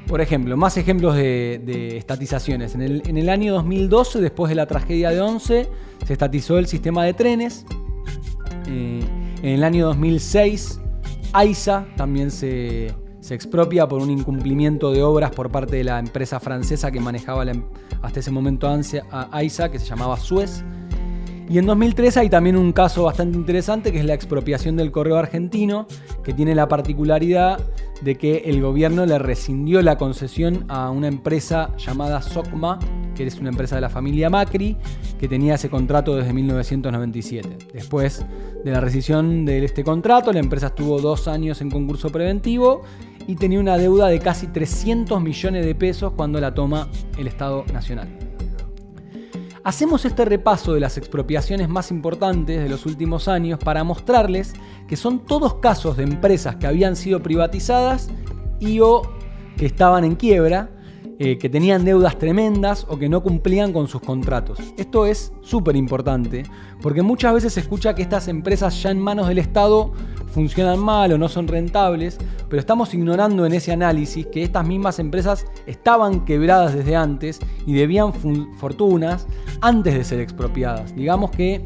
por 0.07 0.21
ejemplo, 0.21 0.57
más 0.57 0.77
ejemplos 0.77 1.17
de, 1.17 1.97
estatizaciones. 1.97 2.75
En 2.75 2.83
el, 2.83 3.03
en 3.07 3.17
el, 3.17 3.29
año 3.29 3.53
2012, 3.55 4.21
después 4.21 4.49
de 4.49 4.55
la 4.55 4.67
tragedia 4.67 5.11
de 5.11 5.21
11, 5.21 5.69
se 6.07 6.13
estatizó 6.13 6.59
el 6.59 6.67
sistema 6.67 7.05
de 7.05 7.15
trenes. 7.15 7.65
Eh, 8.69 9.01
en 9.43 9.49
el 9.49 9.65
año 9.65 9.87
2006, 9.87 10.81
AISA 11.33 11.87
también 11.97 12.31
se, 12.31 12.93
se 13.31 13.37
expropia 13.37 13.87
por 13.87 14.03
un 14.03 14.11
incumplimiento 14.11 14.91
de 14.91 15.05
obras 15.05 15.31
por 15.31 15.53
parte 15.53 15.77
de 15.77 15.85
la 15.85 16.01
empresa 16.01 16.41
francesa 16.41 16.91
que 16.91 16.99
manejaba 16.99 17.45
em, 17.45 17.63
hasta 18.03 18.19
ese 18.19 18.33
momento 18.33 18.67
a 18.67 19.29
AISA, 19.31 19.71
que 19.71 19.79
se 19.79 19.87
llamaba 19.87 20.17
Suez. 20.17 20.65
Y 21.49 21.59
en 21.59 21.67
2003 21.67 22.17
hay 22.17 22.29
también 22.29 22.57
un 22.57 22.73
caso 22.73 23.05
bastante 23.05 23.39
interesante 23.39 23.93
que 23.93 24.01
es 24.01 24.05
la 24.05 24.15
expropiación 24.15 24.77
del 24.77 24.91
correo 24.91 25.17
argentino, 25.17 25.87
que 26.25 26.35
tiene 26.35 26.57
la 26.57 26.67
particularidad 26.67 27.61
de 28.01 28.17
que 28.17 28.39
el 28.47 28.61
gobierno 28.61 29.07
le 29.07 29.17
rescindió 29.21 29.81
la 29.81 29.97
concesión 29.97 30.65
a 30.67 30.91
una 30.91 31.07
empresa 31.07 31.71
llamada 31.77 32.23
SOCMA, 32.23 32.81
que 33.15 33.29
es 33.29 33.39
una 33.39 33.51
empresa 33.51 33.77
de 33.77 33.83
la 33.83 33.91
familia 33.91 34.29
Macri, 34.29 34.77
que 35.21 35.29
tenía 35.29 35.55
ese 35.55 35.71
contrato 35.71 36.17
desde 36.17 36.33
1997. 36.33 37.49
Después 37.75 38.25
de 38.65 38.71
la 38.73 38.81
rescisión 38.81 39.45
de 39.45 39.65
este 39.65 39.85
contrato, 39.85 40.33
la 40.33 40.41
empresa 40.41 40.69
estuvo 40.69 41.01
dos 41.01 41.29
años 41.29 41.61
en 41.61 41.71
concurso 41.71 42.11
preventivo 42.11 42.83
y 43.27 43.37
tenía 43.37 43.61
una 43.61 43.79
deuda 43.79 44.09
de 44.09 44.19
casi 44.19 44.47
300 44.47 45.21
millones 45.21 45.65
de 45.65 45.75
pesos 45.75 46.13
cuando 46.17 46.41
la 46.41 46.55
toma 46.55 46.89
el 47.19 47.27
Estado 47.27 47.65
Nacional. 47.73 48.09
Hacemos 49.63 50.05
este 50.07 50.25
repaso 50.25 50.73
de 50.73 50.81
las 50.81 50.97
expropiaciones 50.97 51.69
más 51.69 51.91
importantes 51.91 52.63
de 52.63 52.69
los 52.69 52.87
últimos 52.87 53.29
años 53.29 53.59
para 53.59 53.85
mostrarles 53.85 54.55
que 54.89 54.97
son 54.97 55.27
todos 55.27 55.57
casos 55.57 55.99
de 55.99 56.05
empresas 56.05 56.57
que 56.57 56.67
habían 56.67 56.97
sido 56.97 57.23
privatizadas 57.23 58.09
y 58.59 58.81
o 58.81 59.03
que 59.59 59.67
estaban 59.67 60.05
en 60.05 60.17
quiebra 60.17 60.71
eh, 61.23 61.37
que 61.37 61.51
tenían 61.51 61.85
deudas 61.85 62.19
tremendas 62.19 62.87
o 62.89 62.99
que 62.99 63.11
no 63.11 63.23
cumplían 63.23 63.75
con 63.75 63.89
sus 63.89 64.01
contratos. 64.01 64.59
Esto 64.79 65.05
es 65.05 65.35
súper 65.43 65.77
importante 65.77 66.45
porque 66.81 67.03
muchas 67.03 67.35
veces 67.35 67.53
se 67.53 67.61
escucha 67.61 67.95
que 67.95 68.01
estas 68.01 68.27
empresas 68.27 68.83
ya 68.83 68.91
en 68.91 68.99
manos 68.99 69.29
del 69.29 69.37
Estado 69.37 69.93
funcionan 70.33 70.79
mal 70.79 71.13
o 71.13 71.19
no 71.19 71.29
son 71.29 71.47
rentables, 71.47 72.17
pero 72.49 72.59
estamos 72.59 72.95
ignorando 72.95 73.45
en 73.45 73.53
ese 73.53 73.71
análisis 73.71 74.29
que 74.29 74.43
estas 74.43 74.67
mismas 74.67 74.99
empresas 74.99 75.45
estaban 75.67 76.25
quebradas 76.25 76.73
desde 76.73 76.97
antes 76.97 77.39
y 77.67 77.75
debían 77.75 78.15
fortunas 78.57 79.27
antes 79.61 79.93
de 79.93 80.05
ser 80.05 80.21
expropiadas. 80.21 80.97
Digamos 80.97 81.33
que 81.33 81.61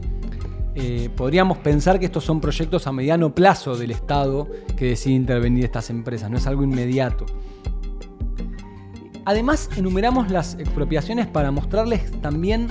eh, 0.74 1.10
podríamos 1.14 1.58
pensar 1.58 2.00
que 2.00 2.06
estos 2.06 2.24
son 2.24 2.40
proyectos 2.40 2.88
a 2.88 2.92
mediano 2.92 3.32
plazo 3.32 3.76
del 3.76 3.92
Estado 3.92 4.48
que 4.76 4.86
decide 4.86 5.14
intervenir 5.14 5.64
estas 5.64 5.90
empresas, 5.90 6.28
no 6.28 6.38
es 6.38 6.46
algo 6.48 6.64
inmediato. 6.64 7.24
Además, 9.26 9.70
enumeramos 9.76 10.30
las 10.30 10.54
expropiaciones 10.54 11.26
para 11.26 11.50
mostrarles 11.50 12.10
también 12.20 12.68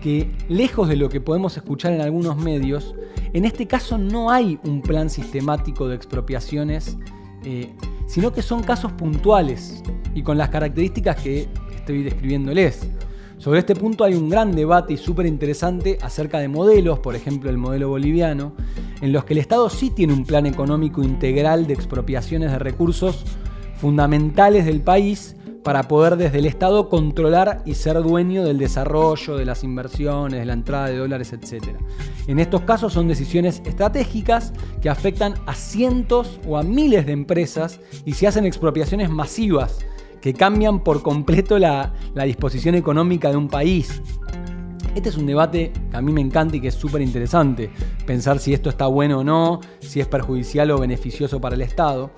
que, 0.00 0.30
lejos 0.48 0.88
de 0.88 0.96
lo 0.96 1.08
que 1.08 1.20
podemos 1.20 1.56
escuchar 1.56 1.92
en 1.92 2.00
algunos 2.00 2.36
medios, 2.36 2.94
en 3.32 3.44
este 3.44 3.66
caso 3.66 3.98
no 3.98 4.30
hay 4.30 4.58
un 4.64 4.82
plan 4.82 5.10
sistemático 5.10 5.88
de 5.88 5.96
expropiaciones, 5.96 6.98
eh, 7.44 7.72
sino 8.06 8.32
que 8.32 8.42
son 8.42 8.62
casos 8.62 8.92
puntuales 8.92 9.82
y 10.14 10.22
con 10.22 10.38
las 10.38 10.50
características 10.50 11.16
que 11.16 11.48
estoy 11.74 12.02
describiéndoles. 12.02 12.86
Sobre 13.38 13.58
este 13.58 13.74
punto 13.74 14.04
hay 14.04 14.14
un 14.14 14.28
gran 14.28 14.54
debate 14.54 14.92
y 14.92 14.96
súper 14.96 15.26
interesante 15.26 15.98
acerca 16.00 16.38
de 16.38 16.46
modelos, 16.46 17.00
por 17.00 17.16
ejemplo 17.16 17.50
el 17.50 17.58
modelo 17.58 17.88
boliviano, 17.88 18.52
en 19.00 19.12
los 19.12 19.24
que 19.24 19.34
el 19.34 19.38
Estado 19.38 19.68
sí 19.68 19.90
tiene 19.90 20.12
un 20.12 20.24
plan 20.24 20.46
económico 20.46 21.02
integral 21.02 21.66
de 21.66 21.74
expropiaciones 21.74 22.52
de 22.52 22.60
recursos 22.60 23.24
fundamentales 23.80 24.64
del 24.64 24.80
país 24.80 25.34
para 25.62 25.84
poder 25.84 26.16
desde 26.16 26.38
el 26.38 26.46
Estado 26.46 26.88
controlar 26.88 27.62
y 27.64 27.74
ser 27.74 28.02
dueño 28.02 28.44
del 28.44 28.58
desarrollo, 28.58 29.36
de 29.36 29.44
las 29.44 29.64
inversiones, 29.64 30.40
de 30.40 30.46
la 30.46 30.52
entrada 30.52 30.86
de 30.86 30.96
dólares, 30.96 31.32
etc. 31.32 31.76
En 32.26 32.38
estos 32.38 32.62
casos 32.62 32.92
son 32.92 33.08
decisiones 33.08 33.62
estratégicas 33.64 34.52
que 34.80 34.88
afectan 34.88 35.34
a 35.46 35.54
cientos 35.54 36.40
o 36.46 36.58
a 36.58 36.62
miles 36.62 37.06
de 37.06 37.12
empresas 37.12 37.80
y 38.04 38.14
se 38.14 38.26
hacen 38.26 38.44
expropiaciones 38.44 39.10
masivas 39.10 39.78
que 40.20 40.32
cambian 40.32 40.80
por 40.80 41.02
completo 41.02 41.58
la, 41.58 41.92
disposición 42.24 42.74
económica 42.74 43.30
de 43.30 43.36
un 43.36 43.48
país. 43.48 44.00
Este 44.94 45.08
es 45.08 45.16
un 45.16 45.24
debate 45.24 45.72
que 45.90 45.96
a 45.96 46.02
mí 46.02 46.12
me 46.12 46.20
encanta 46.20 46.56
y 46.56 46.60
que 46.60 46.68
es 46.68 46.74
súper 46.74 47.00
interesante. 47.00 47.70
Pensar 48.06 48.38
si 48.38 48.52
esto 48.52 48.68
está 48.68 48.86
bueno 48.88 49.20
o 49.20 49.24
no, 49.24 49.60
si 49.80 50.00
es 50.00 50.06
perjudicial 50.06 50.70
o 50.70 50.78
beneficioso 50.78 51.40
para 51.40 51.54
el 51.54 51.62
Estado. 51.62 52.10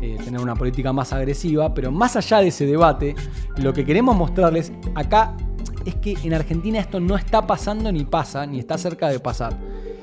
Eh, 0.00 0.16
tener 0.24 0.40
una 0.40 0.54
política 0.54 0.92
más 0.92 1.12
agresiva, 1.12 1.74
pero 1.74 1.90
más 1.90 2.16
allá 2.16 2.38
de 2.38 2.48
ese 2.48 2.66
debate, 2.66 3.16
lo 3.56 3.72
que 3.72 3.84
queremos 3.84 4.16
mostrarles 4.16 4.72
acá 4.94 5.36
es 5.84 5.96
que 5.96 6.16
en 6.22 6.32
Argentina 6.32 6.78
esto 6.78 7.00
no 7.00 7.16
está 7.16 7.46
pasando 7.46 7.90
ni 7.90 8.04
pasa, 8.04 8.46
ni 8.46 8.60
está 8.60 8.78
cerca 8.78 9.08
de 9.08 9.18
pasar. 9.18 9.58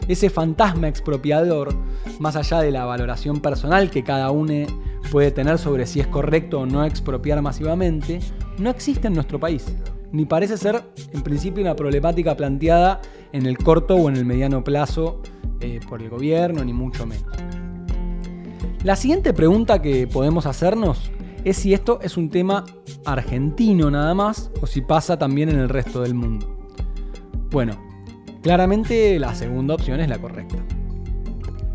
Ese 0.08 0.30
fantasma 0.30 0.88
expropiador, 0.88 1.74
más 2.20 2.36
allá 2.36 2.60
de 2.60 2.72
la 2.72 2.86
valoración 2.86 3.40
personal 3.40 3.90
que 3.90 4.04
cada 4.04 4.32
uno 4.32 4.68
puede 5.12 5.32
tener 5.32 5.58
sobre 5.58 5.86
si 5.86 6.02
es 6.02 6.08
correcto 6.08 6.60
o 6.60 6.66
no 6.66 6.84
expropiar 6.84 7.42
masivamente, 7.42 8.20
no 8.58 8.70
existe 8.70 9.08
en 9.08 9.14
nuestro 9.14 9.40
país. 9.40 9.66
Ni 10.12 10.26
parece 10.26 10.58
ser, 10.58 10.84
en 11.12 11.22
principio, 11.22 11.62
una 11.62 11.76
problemática 11.76 12.36
planteada 12.36 13.02
en 13.34 13.46
el 13.46 13.58
corto 13.58 13.96
o 13.96 14.10
en 14.10 14.16
el 14.16 14.26
mediano 14.26 14.64
plazo 14.64 15.22
eh, 15.60 15.80
por 15.88 16.02
el 16.02 16.10
gobierno, 16.10 16.64
ni 16.64 16.74
mucho 16.74 17.06
menos. 17.06 17.26
La 18.84 18.96
siguiente 18.96 19.34
pregunta 19.34 19.82
que 19.82 20.08
podemos 20.08 20.46
hacernos 20.46 21.12
es 21.44 21.58
si 21.58 21.74
esto 21.74 22.00
es 22.02 22.16
un 22.16 22.30
tema 22.30 22.66
argentino 23.06 23.90
nada 23.92 24.14
más 24.14 24.52
o 24.62 24.68
si 24.68 24.82
pasa 24.82 25.18
también 25.18 25.50
en 25.50 25.60
el 25.60 25.70
resto 25.70 26.02
del 26.02 26.14
mundo. 26.14 26.58
Bueno, 27.50 27.78
claramente 28.42 29.18
la 29.20 29.34
segunda 29.34 29.74
opción 29.74 30.00
es 30.00 30.10
la 30.10 30.20
correcta. 30.20 30.58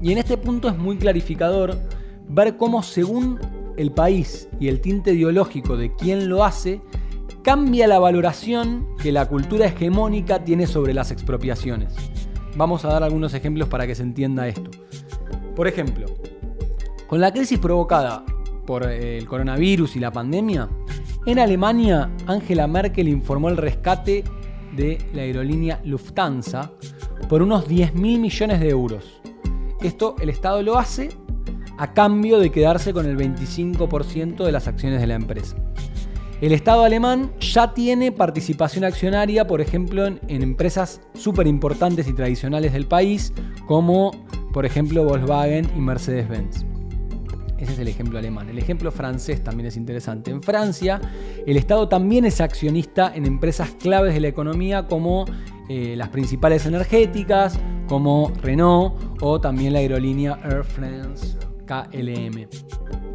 Y 0.00 0.12
en 0.12 0.18
este 0.18 0.36
punto 0.36 0.68
es 0.68 0.76
muy 0.76 0.96
clarificador 0.96 1.78
ver 2.28 2.56
cómo 2.56 2.82
según 2.82 3.38
el 3.76 3.92
país 3.92 4.48
y 4.60 4.68
el 4.68 4.80
tinte 4.80 5.14
ideológico 5.14 5.76
de 5.76 5.94
quien 5.94 6.28
lo 6.28 6.44
hace, 6.44 6.80
cambia 7.42 7.88
la 7.88 7.98
valoración 7.98 8.86
que 9.02 9.12
la 9.12 9.26
cultura 9.26 9.66
hegemónica 9.66 10.44
tiene 10.44 10.66
sobre 10.66 10.94
las 10.94 11.10
expropiaciones. 11.10 11.94
Vamos 12.56 12.84
a 12.84 12.88
dar 12.88 13.02
algunos 13.02 13.34
ejemplos 13.34 13.68
para 13.68 13.86
que 13.86 13.94
se 13.94 14.02
entienda 14.02 14.46
esto. 14.46 14.70
Por 15.56 15.66
ejemplo, 15.66 16.06
con 17.08 17.20
la 17.20 17.32
crisis 17.32 17.58
provocada 17.58 18.24
por 18.66 18.88
eh, 18.88 19.18
el 19.18 19.26
coronavirus 19.26 19.96
y 19.96 20.00
la 20.00 20.12
pandemia, 20.12 20.68
en 21.26 21.38
Alemania 21.38 22.10
Angela 22.26 22.66
Merkel 22.66 23.08
informó 23.08 23.48
el 23.48 23.56
rescate 23.56 24.24
de 24.74 24.98
la 25.12 25.22
aerolínea 25.22 25.80
Lufthansa 25.84 26.72
por 27.28 27.42
unos 27.42 27.66
10 27.68 27.94
mil 27.94 28.20
millones 28.20 28.60
de 28.60 28.68
euros. 28.68 29.20
Esto 29.80 30.14
el 30.20 30.28
Estado 30.28 30.62
lo 30.62 30.78
hace 30.78 31.10
a 31.78 31.92
cambio 31.92 32.38
de 32.38 32.50
quedarse 32.50 32.92
con 32.92 33.06
el 33.06 33.16
25% 33.16 34.44
de 34.44 34.52
las 34.52 34.68
acciones 34.68 35.00
de 35.00 35.06
la 35.06 35.14
empresa. 35.14 35.56
El 36.42 36.50
Estado 36.50 36.82
alemán 36.82 37.30
ya 37.38 37.72
tiene 37.72 38.10
participación 38.10 38.82
accionaria, 38.82 39.46
por 39.46 39.60
ejemplo, 39.60 40.04
en, 40.06 40.18
empresas 40.26 41.00
súper 41.14 41.46
importantes 41.46 42.08
y 42.08 42.14
tradicionales 42.14 42.72
del 42.72 42.88
país, 42.88 43.32
como 43.68 44.10
por 44.52 44.66
ejemplo 44.66 45.04
Volkswagen 45.04 45.70
y 45.76 45.78
Mercedes-Benz. 45.78 46.64
Ese 47.58 47.74
es 47.74 47.78
el 47.78 47.86
ejemplo 47.86 48.18
alemán. 48.18 48.48
El 48.48 48.58
ejemplo 48.58 48.90
francés 48.90 49.44
también 49.44 49.68
es 49.68 49.76
interesante. 49.76 50.32
En 50.32 50.42
Francia, 50.42 51.00
el 51.46 51.56
Estado 51.56 51.88
también 51.88 52.24
es 52.24 52.40
accionista 52.40 53.12
en 53.14 53.24
empresas 53.24 53.70
claves 53.78 54.12
de 54.12 54.18
la 54.18 54.26
economía 54.26 54.88
como 54.88 55.26
eh, 55.68 55.94
las 55.96 56.08
principales 56.08 56.66
energéticas, 56.66 57.56
como 57.86 58.32
Renault 58.42 58.94
o 59.20 59.40
también 59.40 59.74
la 59.74 59.78
aerolínea 59.78 60.40
Air 60.42 60.64
France 60.64 61.36
KLM. 61.66 63.11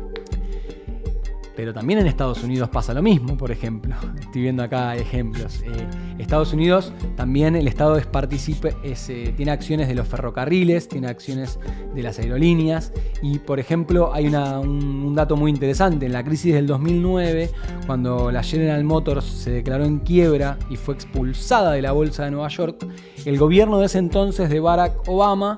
Pero 1.57 1.73
también 1.73 1.97
en 1.97 2.05
Estados 2.05 2.43
Unidos 2.43 2.69
pasa 2.69 2.93
lo 2.93 3.01
mismo, 3.01 3.35
por 3.35 3.51
ejemplo. 3.51 3.95
Estoy 4.19 4.43
viendo 4.43 4.61
acá 4.61 4.95
ejemplos. 4.95 5.63
Eh, 5.63 5.87
Estados 6.19 6.53
Unidos 6.53 6.93
también 7.15 7.55
el 7.55 7.67
Estado 7.67 7.97
es 7.97 8.05
participe, 8.05 8.75
eh, 8.83 9.33
tiene 9.35 9.51
acciones 9.51 9.87
de 9.87 9.95
los 9.95 10.07
ferrocarriles, 10.07 10.87
tiene 10.87 11.07
acciones 11.07 11.59
de 11.95 12.03
las 12.03 12.19
aerolíneas. 12.19 12.93
Y 13.23 13.39
por 13.39 13.59
ejemplo, 13.59 14.13
hay 14.13 14.27
un, 14.27 15.15
dato 15.15 15.35
muy 15.35 15.49
interesante. 15.49 16.05
En 16.05 16.13
la 16.13 16.23
crisis 16.23 16.53
del 16.53 16.67
2009, 16.67 17.49
cuando 17.87 18.31
la 18.31 18.43
General 18.43 18.83
Motors 18.83 19.25
se 19.25 19.49
declaró 19.49 19.83
en 19.83 19.97
quiebra 19.97 20.59
y 20.69 20.75
fue 20.75 20.93
expulsada 20.93 21.71
de 21.71 21.81
la 21.81 21.91
bolsa 21.91 22.25
de 22.25 22.31
Nueva 22.31 22.49
York, 22.49 22.85
el 23.25 23.39
gobierno 23.39 23.79
de 23.79 23.87
ese 23.87 23.97
entonces 23.97 24.51
de 24.51 24.59
Barack 24.59 25.07
Obama 25.07 25.57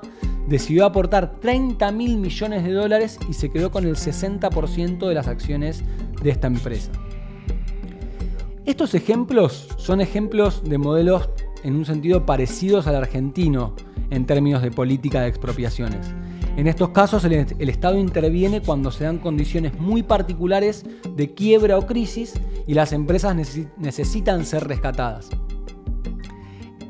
decidió 0.50 0.84
aportar 0.84 1.38
30 1.40 1.92
mil 1.92 2.18
millones 2.18 2.64
de 2.64 2.72
dólares 2.72 3.20
y 3.28 3.34
se 3.34 3.50
quedó 3.50 3.70
con 3.70 3.86
el 3.86 3.94
60% 3.94 5.08
de 5.08 5.14
las 5.14 5.28
acciones 5.28 5.84
de 6.22 6.30
esta 6.30 6.48
empresa. 6.48 6.90
Estos 8.66 8.94
ejemplos 8.94 9.68
son 9.78 10.00
ejemplos 10.00 10.64
de 10.64 10.76
modelos 10.76 11.30
en 11.62 11.76
un 11.76 11.84
sentido 11.86 12.26
parecidos 12.26 12.88
al 12.88 12.96
argentino 12.96 13.76
en 14.10 14.26
términos 14.26 14.60
de 14.60 14.72
política 14.72 15.22
de 15.22 15.28
expropiaciones. 15.28 16.08
En 16.56 16.66
estos 16.66 16.88
casos 16.88 17.24
el, 17.24 17.32
el, 17.32 17.68
Estado 17.68 17.96
interviene 17.96 18.60
cuando 18.60 18.90
se 18.90 19.04
dan 19.04 19.18
condiciones 19.18 19.78
muy 19.78 20.02
particulares 20.02 20.84
de 21.14 21.32
quiebra 21.32 21.78
o 21.78 21.86
crisis 21.86 22.34
y 22.66 22.74
las 22.74 22.92
empresas 22.92 23.36
necesitan 23.76 24.44
ser 24.44 24.66
rescatadas. 24.66 25.30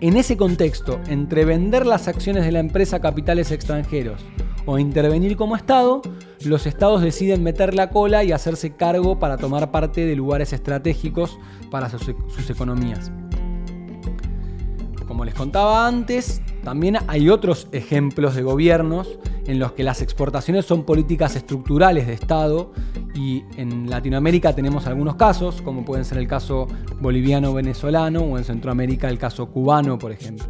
En 0.03 0.17
ese 0.17 0.39
contexto, 0.39 0.99
entre 1.09 1.45
vender 1.45 1.85
las 1.85 2.09
acciones 2.09 2.47
de 2.47 2.53
la 2.53 2.61
empresa 2.61 2.97
a 2.97 3.01
capitales 3.01 3.51
extranjeros 3.51 4.23
o 4.65 4.79
intervenir 4.79 5.37
como 5.37 5.57
Estado, 5.57 6.01
los 6.43 6.67
estados 6.67 7.03
deciden 7.03 7.43
meter 7.43 7.75
la 7.75 7.91
cola 7.91 8.25
y 8.25 8.33
hacerse 8.33 8.75
cargo 8.75 9.19
para 9.19 9.37
tomar 9.37 9.71
parte 9.71 10.07
de 10.07 10.17
lugares 10.17 10.55
estratégicos 10.55 11.39
para 11.71 11.91
sus, 11.91 12.01
sus 12.35 12.49
economías. 12.49 13.13
Como 15.07 15.27
les 15.27 15.35
contaba 15.35 15.87
antes, 15.87 16.41
también 16.63 16.99
hay 17.07 17.29
otros 17.29 17.69
ejemplos 17.73 18.35
de 18.35 18.43
gobiernos 18.43 19.19
en 19.47 19.59
los 19.59 19.73
que 19.73 19.83
las 19.83 20.03
exportaciones 20.03 20.67
son 20.67 20.85
políticas 20.85 21.35
estructurales 21.37 22.07
de 22.07 22.13
Estado 22.13 22.73
y 23.15 23.45
en 23.57 23.89
Latinoamérica 23.89 24.55
tenemos 24.55 24.87
algunos 24.87 25.17
casos, 25.17 25.63
como 25.63 25.85
pueden 25.85 26.05
ser 26.05 26.19
el 26.19 26.29
caso 26.29 26.67
boliviano-venezolano 27.01 28.21
o 28.21 28.39
en 28.39 28.45
Centroamérica 28.45 29.09
el 29.09 29.19
caso 29.19 29.47
cubano, 29.47 29.99
por 29.99 30.13
ejemplo. 30.13 30.47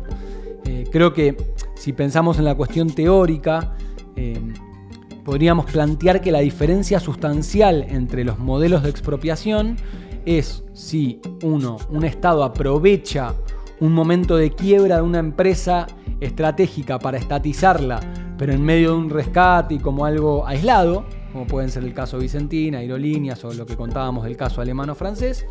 Eh, 0.64 0.84
creo 0.90 1.12
que 1.12 1.36
si 1.74 1.92
pensamos 1.92 2.38
en 2.38 2.44
la 2.44 2.54
cuestión 2.54 2.90
teórica, 2.90 3.76
eh, 4.16 4.40
podríamos 5.24 5.70
plantear 5.70 6.20
que 6.20 6.32
la 6.32 6.40
diferencia 6.40 7.00
sustancial 7.00 7.86
entre 7.88 8.24
los 8.24 8.38
modelos 8.38 8.82
de 8.82 8.90
expropiación 8.90 9.76
es 10.26 10.64
si 10.74 11.20
uno, 11.42 11.78
un 11.88 12.04
Estado 12.04 12.44
aprovecha 12.44 13.34
un 13.80 13.92
momento 13.92 14.36
de 14.36 14.50
quiebra 14.50 14.96
de 14.96 15.02
una 15.02 15.18
empresa 15.18 15.86
estratégica 16.20 16.98
para 16.98 17.18
estatizarla, 17.18 18.00
pero 18.38 18.52
en 18.52 18.62
medio 18.62 18.90
de 18.90 18.96
un 18.96 19.10
rescate 19.10 19.74
y 19.74 19.78
como 19.78 20.04
algo 20.04 20.46
aislado, 20.46 21.04
como 21.32 21.46
pueden 21.46 21.70
ser 21.70 21.84
el 21.84 21.94
caso 21.94 22.18
Vicentina, 22.18 22.78
Aerolíneas 22.78 23.44
o 23.44 23.52
lo 23.52 23.66
que 23.66 23.76
contábamos 23.76 24.24
del 24.24 24.36
caso 24.36 24.60
alemano-francés, 24.60 25.46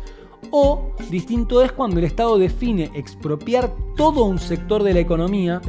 o 0.50 0.92
distinto 1.10 1.62
es 1.62 1.72
cuando 1.72 1.98
el 1.98 2.04
Estado 2.04 2.38
define 2.38 2.90
expropiar 2.94 3.70
todo 3.96 4.24
un 4.24 4.38
sector 4.38 4.82
de 4.82 4.94
la 4.94 5.00
economía 5.00 5.60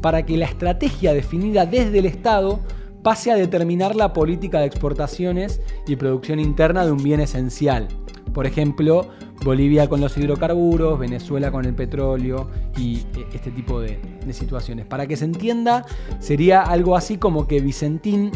para 0.00 0.24
que 0.24 0.36
la 0.36 0.46
estrategia 0.46 1.12
definida 1.12 1.66
desde 1.66 1.98
el 1.98 2.06
Estado 2.06 2.60
pase 3.02 3.30
a 3.30 3.34
determinar 3.34 3.96
la 3.96 4.12
política 4.12 4.60
de 4.60 4.66
exportaciones 4.66 5.60
y 5.86 5.96
producción 5.96 6.38
interna 6.38 6.84
de 6.84 6.92
un 6.92 7.02
bien 7.02 7.20
esencial. 7.20 7.88
Por 8.32 8.46
ejemplo, 8.46 9.08
Bolivia 9.44 9.88
con 9.88 10.00
los 10.00 10.16
hidrocarburos, 10.18 10.98
Venezuela 10.98 11.50
con 11.50 11.64
el 11.64 11.74
petróleo 11.74 12.50
y 12.76 12.98
eh, 13.16 13.26
este 13.32 13.50
tipo 13.50 13.80
de, 13.80 13.98
situaciones. 14.32 14.86
Para 14.86 15.06
que 15.06 15.16
se 15.16 15.24
entienda, 15.24 15.84
sería 16.18 16.62
algo 16.62 16.94
así 16.94 17.16
como 17.16 17.48
que 17.48 17.60
Vicentín 17.60 18.30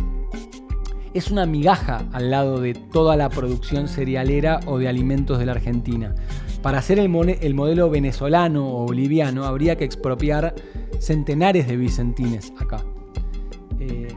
es 1.12 1.30
una 1.30 1.46
migaja 1.46 2.08
al 2.12 2.30
lado 2.30 2.60
de 2.60 2.74
toda 2.74 3.16
la 3.16 3.28
producción 3.28 3.86
cerealera 3.86 4.60
o 4.66 4.78
de 4.78 4.88
alimentos 4.88 5.38
de 5.38 5.46
la 5.46 5.52
Argentina. 5.52 6.14
Para 6.62 6.78
hacer 6.78 6.98
el, 6.98 7.08
modelo 7.08 7.90
venezolano 7.90 8.66
o 8.66 8.86
boliviano 8.86 9.44
habría 9.44 9.76
que 9.76 9.84
expropiar 9.84 10.54
centenares 10.98 11.68
de 11.68 11.76
vicentines 11.76 12.52
acá. 12.58 12.82
Eh, 13.78 14.08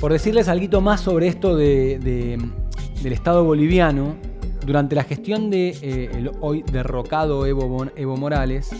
por 0.00 0.12
decirles 0.12 0.48
algo 0.48 0.80
más 0.80 1.00
sobre 1.00 1.28
esto 1.28 1.56
del 1.56 2.42
Estado 3.04 3.44
boliviano, 3.44 4.16
durante 4.64 4.94
la 4.94 5.04
gestión 5.04 5.50
de 5.50 5.76
eh, 5.82 6.30
hoy 6.40 6.62
derrocado 6.70 7.46
Evo, 7.46 8.16
Morales, 8.16 8.70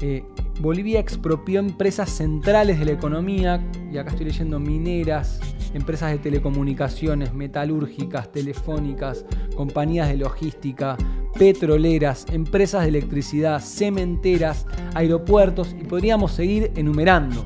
eh, 0.00 0.24
Bolivia 0.60 1.00
expropió 1.00 1.60
empresas 1.60 2.10
centrales 2.10 2.78
de 2.78 2.86
la 2.86 2.92
economía, 2.92 3.62
y 3.92 3.98
acá 3.98 4.10
estoy 4.10 4.26
leyendo 4.26 4.58
mineras, 4.58 5.40
empresas 5.74 6.12
de 6.12 6.18
telecomunicaciones, 6.18 7.34
metalúrgicas, 7.34 8.32
telefónicas, 8.32 9.24
compañías 9.54 10.08
de 10.08 10.16
logística, 10.16 10.96
petroleras, 11.38 12.26
empresas 12.32 12.82
de 12.82 12.88
electricidad, 12.88 13.60
cementeras, 13.60 14.66
aeropuertos 14.94 15.76
y 15.78 15.84
podríamos 15.84 16.32
seguir 16.32 16.72
enumerando. 16.76 17.44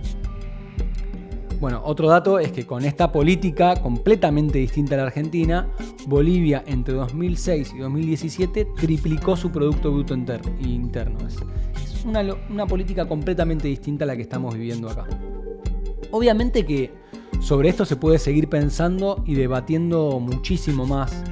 Bueno, 1.61 1.83
otro 1.85 2.09
dato 2.09 2.38
es 2.38 2.53
que 2.53 2.66
con 2.66 2.87
esta 2.87 3.12
política 3.12 3.77
completamente 3.77 4.59
distinta 4.59 4.94
a 4.94 4.99
la 4.99 5.05
Argentina, 5.05 5.68
Bolivia 6.07 6.64
entre 6.66 6.94
2006 6.94 7.75
y 7.77 7.79
2017 7.81 8.68
triplicó 8.77 9.37
su 9.37 9.53
Producto 9.53 9.92
Bruto 9.92 10.14
Interno. 10.14 11.18
Es, 11.27 12.05
una, 12.07 12.23
una 12.49 12.66
política 12.66 13.07
completamente 13.07 13.68
distinta 13.68 14.05
a 14.05 14.07
la 14.07 14.16
que 14.16 14.23
estamos 14.23 14.55
viviendo 14.55 14.88
acá. 14.88 15.07
Obviamente 16.11 16.64
que 16.64 16.92
sobre 17.40 17.68
esto 17.68 17.85
se 17.85 17.96
puede 17.96 18.18
seguir 18.18 18.49
pensando 18.49 19.23
y 19.27 19.35
debatiendo 19.35 20.18
muchísimo 20.18 20.87
más. 20.87 21.23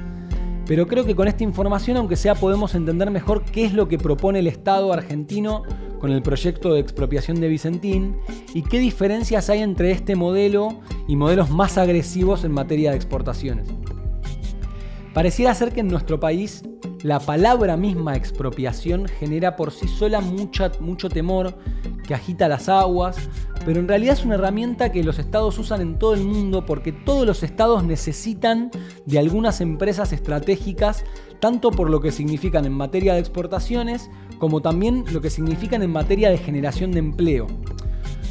Pero 0.67 0.85
creo 0.85 1.05
que 1.05 1.15
con 1.15 1.27
esta 1.27 1.43
información, 1.43 1.97
aunque 1.97 2.15
sea, 2.15 2.35
podemos 2.35 2.75
entender 2.75 3.09
mejor 3.09 3.43
qué 3.45 3.65
es 3.65 3.73
lo 3.73 3.87
que 3.87 3.97
propone 3.97 4.37
el 4.37 4.47
Estado 4.47 4.93
argentino 4.93 5.63
con 5.99 6.11
el 6.11 6.21
proyecto 6.21 6.73
de 6.73 6.79
expropiación 6.79 7.39
de 7.39 7.47
Vicentín 7.47 8.17
y 8.53 8.63
qué 8.63 8.79
diferencias 8.79 9.49
hay 9.49 9.61
entre 9.61 9.91
este 9.91 10.15
modelo 10.15 10.79
y 11.07 11.15
modelos 11.15 11.49
más 11.49 11.77
agresivos 11.77 12.43
en 12.43 12.51
materia 12.51 12.91
de 12.91 12.95
exportaciones. 12.95 13.67
Pareciera 15.13 15.53
ser 15.53 15.73
que 15.73 15.81
en 15.81 15.87
nuestro 15.87 16.19
país 16.19 16.63
la 17.03 17.19
palabra 17.19 17.77
misma 17.77 18.15
expropiación 18.15 19.07
genera 19.07 19.55
por 19.55 19.71
sí 19.71 19.87
sola 19.87 20.21
mucho 20.21 21.09
temor 21.09 21.57
que 22.05 22.13
agita 22.13 22.47
las 22.47 22.69
aguas, 22.69 23.17
pero 23.65 23.79
en 23.79 23.87
realidad 23.87 24.13
es 24.13 24.25
una 24.25 24.35
herramienta 24.35 24.91
que 24.91 25.03
los 25.03 25.19
estados 25.19 25.57
usan 25.59 25.81
en 25.81 25.97
todo 25.97 26.13
el 26.13 26.23
mundo 26.23 26.65
porque 26.65 26.91
todos 26.91 27.25
los 27.25 27.43
estados 27.43 27.83
necesitan 27.83 28.71
de 29.05 29.19
algunas 29.19 29.61
empresas 29.61 30.11
estratégicas, 30.11 31.03
tanto 31.39 31.71
por 31.71 31.89
lo 31.89 32.01
que 32.01 32.11
significan 32.11 32.65
en 32.65 32.73
materia 32.73 33.13
de 33.13 33.19
exportaciones 33.19 34.09
como 34.39 34.61
también 34.61 35.05
lo 35.11 35.21
que 35.21 35.29
significan 35.29 35.83
en 35.83 35.91
materia 35.91 36.31
de 36.31 36.37
generación 36.39 36.91
de 36.91 36.99
empleo. 36.99 37.45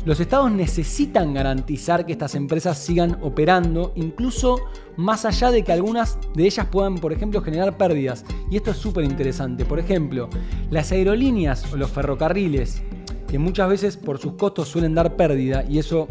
Los 0.04 0.20
estados 0.20 0.50
necesitan 0.50 1.34
garantizar 1.34 2.06
que 2.06 2.12
estas 2.12 2.34
empresas 2.34 2.78
sigan 2.78 3.18
operando, 3.20 3.92
incluso 3.94 4.58
más 4.96 5.24
allá 5.24 5.50
de 5.50 5.62
que 5.62 5.72
algunas 5.72 6.18
de 6.34 6.46
ellas 6.46 6.66
puedan, 6.70 6.96
por 6.96 7.12
ejemplo, 7.12 7.42
generar 7.42 7.76
pérdidas. 7.76 8.24
Y 8.50 8.56
esto 8.56 8.70
es 8.70 8.78
súper 8.78 9.04
interesante. 9.04 9.66
Por 9.66 9.78
ejemplo, 9.78 10.30
las 10.70 10.92
aerolíneas 10.92 11.70
o 11.72 11.76
los 11.76 11.90
ferrocarriles, 11.90 12.82
que 13.28 13.38
muchas 13.38 13.68
veces 13.68 13.96
por 13.98 14.18
sus 14.18 14.32
costos 14.34 14.68
suelen 14.68 14.94
dar 14.94 15.14
pérdida, 15.14 15.64
y 15.68 15.78
eso 15.78 16.08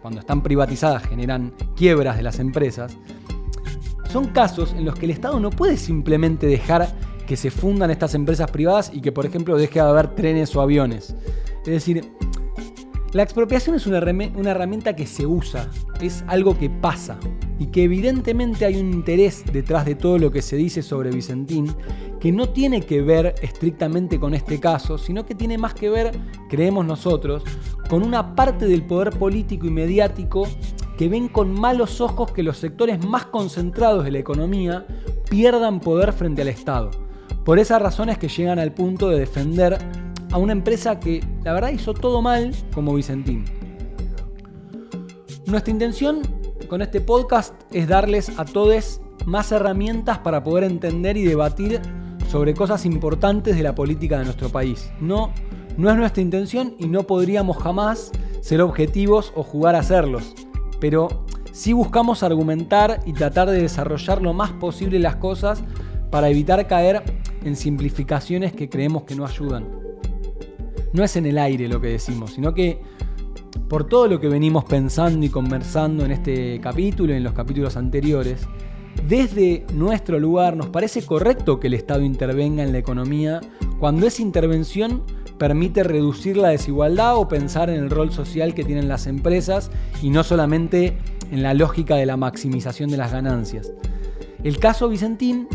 cuando 0.00 0.20
están 0.20 0.42
privatizadas 0.42 1.02
generan 1.02 1.52
quiebras 1.74 2.16
de 2.16 2.22
las 2.22 2.38
empresas, 2.38 2.96
son 4.12 4.28
casos 4.28 4.74
en 4.74 4.84
los 4.84 4.94
que 4.94 5.06
el 5.06 5.10
Estado 5.10 5.40
no 5.40 5.50
puede 5.50 5.76
simplemente 5.76 6.46
dejar 6.46 6.94
que 7.28 7.36
se 7.36 7.50
fundan 7.50 7.90
estas 7.90 8.14
empresas 8.14 8.50
privadas 8.50 8.90
y 8.92 9.02
que, 9.02 9.12
por 9.12 9.26
ejemplo, 9.26 9.56
deje 9.58 9.74
de 9.74 9.86
haber 9.86 10.14
trenes 10.14 10.56
o 10.56 10.62
aviones. 10.62 11.14
Es 11.60 11.66
decir, 11.66 12.10
la 13.12 13.22
expropiación 13.22 13.76
es 13.76 13.86
una, 13.86 13.98
herramienta 13.98 14.96
que 14.96 15.06
se 15.06 15.26
usa, 15.26 15.70
es 16.00 16.24
algo 16.26 16.58
que 16.58 16.70
pasa 16.70 17.18
y 17.58 17.66
que 17.66 17.82
evidentemente 17.82 18.64
hay 18.64 18.80
un 18.80 18.94
interés 18.94 19.44
detrás 19.52 19.84
de 19.84 19.94
todo 19.94 20.18
lo 20.18 20.30
que 20.30 20.40
se 20.40 20.56
dice 20.56 20.82
sobre 20.82 21.10
Vicentín 21.10 21.74
que 22.18 22.32
no 22.32 22.48
tiene 22.48 22.80
que 22.80 23.02
ver 23.02 23.34
estrictamente 23.42 24.18
con 24.18 24.32
este 24.34 24.58
caso, 24.58 24.96
sino 24.96 25.26
que 25.26 25.34
tiene 25.34 25.58
más 25.58 25.74
que 25.74 25.90
ver, 25.90 26.12
creemos 26.48 26.86
nosotros, 26.86 27.44
con 27.90 28.02
una 28.02 28.34
parte 28.34 28.66
del 28.66 28.84
poder 28.84 29.10
político 29.10 29.66
y 29.66 29.70
mediático 29.70 30.48
que 30.96 31.08
ven 31.08 31.28
con 31.28 31.52
malos 31.52 32.00
ojos 32.00 32.32
que 32.32 32.42
los 32.42 32.56
sectores 32.56 33.04
más 33.04 33.26
concentrados 33.26 34.04
de 34.04 34.12
la 34.12 34.18
economía 34.18 34.86
pierdan 35.30 35.80
poder 35.80 36.12
frente 36.14 36.42
al 36.42 36.48
Estado. 36.48 37.07
Por 37.48 37.58
esas 37.58 37.80
razones 37.80 38.18
que 38.18 38.28
llegan 38.28 38.58
al 38.58 38.72
punto 38.72 39.08
de 39.08 39.20
defender 39.20 39.78
a 40.30 40.36
una 40.36 40.52
empresa 40.52 41.00
que 41.00 41.24
la 41.44 41.54
verdad 41.54 41.70
hizo 41.70 41.94
todo 41.94 42.20
mal 42.20 42.54
como 42.74 42.92
Vicentín. 42.94 43.46
Nuestra 45.46 45.72
intención 45.72 46.20
con 46.68 46.82
este 46.82 47.00
podcast 47.00 47.54
es 47.72 47.88
darles 47.88 48.38
a 48.38 48.44
todos 48.44 49.00
más 49.24 49.50
herramientas 49.50 50.18
para 50.18 50.44
poder 50.44 50.64
entender 50.64 51.16
y 51.16 51.24
debatir 51.24 51.80
sobre 52.28 52.52
cosas 52.52 52.84
importantes 52.84 53.56
de 53.56 53.62
la 53.62 53.74
política 53.74 54.18
de 54.18 54.26
nuestro 54.26 54.50
país. 54.50 54.90
No, 55.00 55.32
no 55.78 55.88
es 55.88 55.96
nuestra 55.96 56.20
intención 56.20 56.74
y 56.78 56.86
no 56.86 57.04
podríamos 57.04 57.56
jamás 57.56 58.12
ser 58.42 58.60
objetivos 58.60 59.32
o 59.34 59.42
jugar 59.42 59.74
a 59.74 59.82
serlos, 59.82 60.34
pero 60.80 61.24
sí 61.52 61.72
buscamos 61.72 62.22
argumentar 62.22 63.00
y 63.06 63.14
tratar 63.14 63.48
de 63.48 63.62
desarrollar 63.62 64.20
lo 64.20 64.34
más 64.34 64.52
posible 64.52 64.98
las 64.98 65.16
cosas 65.16 65.62
para 66.10 66.28
evitar 66.28 66.66
caer 66.66 67.02
en 67.44 67.56
simplificaciones 67.56 68.52
que 68.52 68.68
creemos 68.68 69.04
que 69.04 69.14
no 69.14 69.24
ayudan. 69.24 69.66
No 70.92 71.04
es 71.04 71.16
en 71.16 71.26
el 71.26 71.38
aire 71.38 71.68
lo 71.68 71.80
que 71.80 71.88
decimos, 71.88 72.32
sino 72.32 72.54
que 72.54 72.80
por 73.68 73.84
todo 73.84 74.08
lo 74.08 74.20
que 74.20 74.28
venimos 74.28 74.64
pensando 74.64 75.24
y 75.24 75.28
conversando 75.28 76.04
en 76.04 76.10
este 76.10 76.60
capítulo 76.60 77.12
y 77.12 77.16
en 77.16 77.24
los 77.24 77.34
capítulos 77.34 77.76
anteriores, 77.76 78.46
desde 79.06 79.66
nuestro 79.72 80.18
lugar 80.18 80.56
nos 80.56 80.68
parece 80.68 81.02
correcto 81.02 81.60
que 81.60 81.68
el 81.68 81.74
Estado 81.74 82.02
intervenga 82.02 82.62
en 82.62 82.72
la 82.72 82.78
economía 82.78 83.40
cuando 83.78 84.06
esa 84.06 84.22
intervención 84.22 85.02
permite 85.38 85.84
reducir 85.84 86.36
la 86.36 86.48
desigualdad 86.48 87.16
o 87.16 87.28
pensar 87.28 87.70
en 87.70 87.76
el 87.76 87.90
rol 87.90 88.10
social 88.12 88.54
que 88.54 88.64
tienen 88.64 88.88
las 88.88 89.06
empresas 89.06 89.70
y 90.02 90.10
no 90.10 90.24
solamente 90.24 90.98
en 91.30 91.42
la 91.42 91.54
lógica 91.54 91.94
de 91.94 92.06
la 92.06 92.16
maximización 92.16 92.90
de 92.90 92.96
las 92.96 93.12
ganancias. 93.12 93.72
El 94.42 94.58
caso 94.58 94.88
Vicentín 94.88 95.48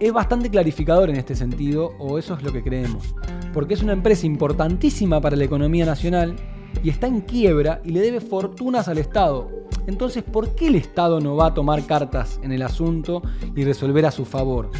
es 0.00 0.12
bastante 0.12 0.50
clarificador 0.50 1.10
en 1.10 1.16
este 1.16 1.34
sentido, 1.34 1.92
o 1.98 2.18
eso 2.18 2.34
es 2.34 2.42
lo 2.42 2.52
que 2.52 2.62
creemos, 2.62 3.14
porque 3.52 3.74
es 3.74 3.82
una 3.82 3.92
empresa 3.92 4.26
importantísima 4.26 5.20
para 5.20 5.36
la 5.36 5.44
economía 5.44 5.86
nacional 5.86 6.36
y 6.82 6.90
está 6.90 7.06
en 7.06 7.20
quiebra 7.20 7.80
y 7.84 7.90
le 7.90 8.00
debe 8.00 8.20
fortunas 8.20 8.88
al 8.88 8.98
Estado. 8.98 9.50
Entonces, 9.86 10.22
¿por 10.22 10.54
qué 10.54 10.66
el 10.68 10.74
Estado 10.74 11.20
no 11.20 11.36
va 11.36 11.46
a 11.46 11.54
tomar 11.54 11.84
cartas 11.86 12.40
en 12.42 12.52
el 12.52 12.62
asunto 12.62 13.22
y 13.54 13.64
resolver 13.64 14.04
a 14.06 14.10
su 14.10 14.24
favor? 14.24 14.70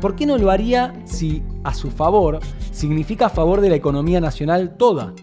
¿Por 0.00 0.16
qué 0.16 0.26
no 0.26 0.38
lo 0.38 0.50
haría 0.50 0.94
si 1.04 1.42
a 1.64 1.74
su 1.74 1.90
favor 1.90 2.40
significa 2.70 3.26
a 3.26 3.30
favor 3.30 3.60
de 3.60 3.70
la 3.70 3.76
economía 3.76 4.20
nacional 4.20 4.76
toda? 4.76 5.14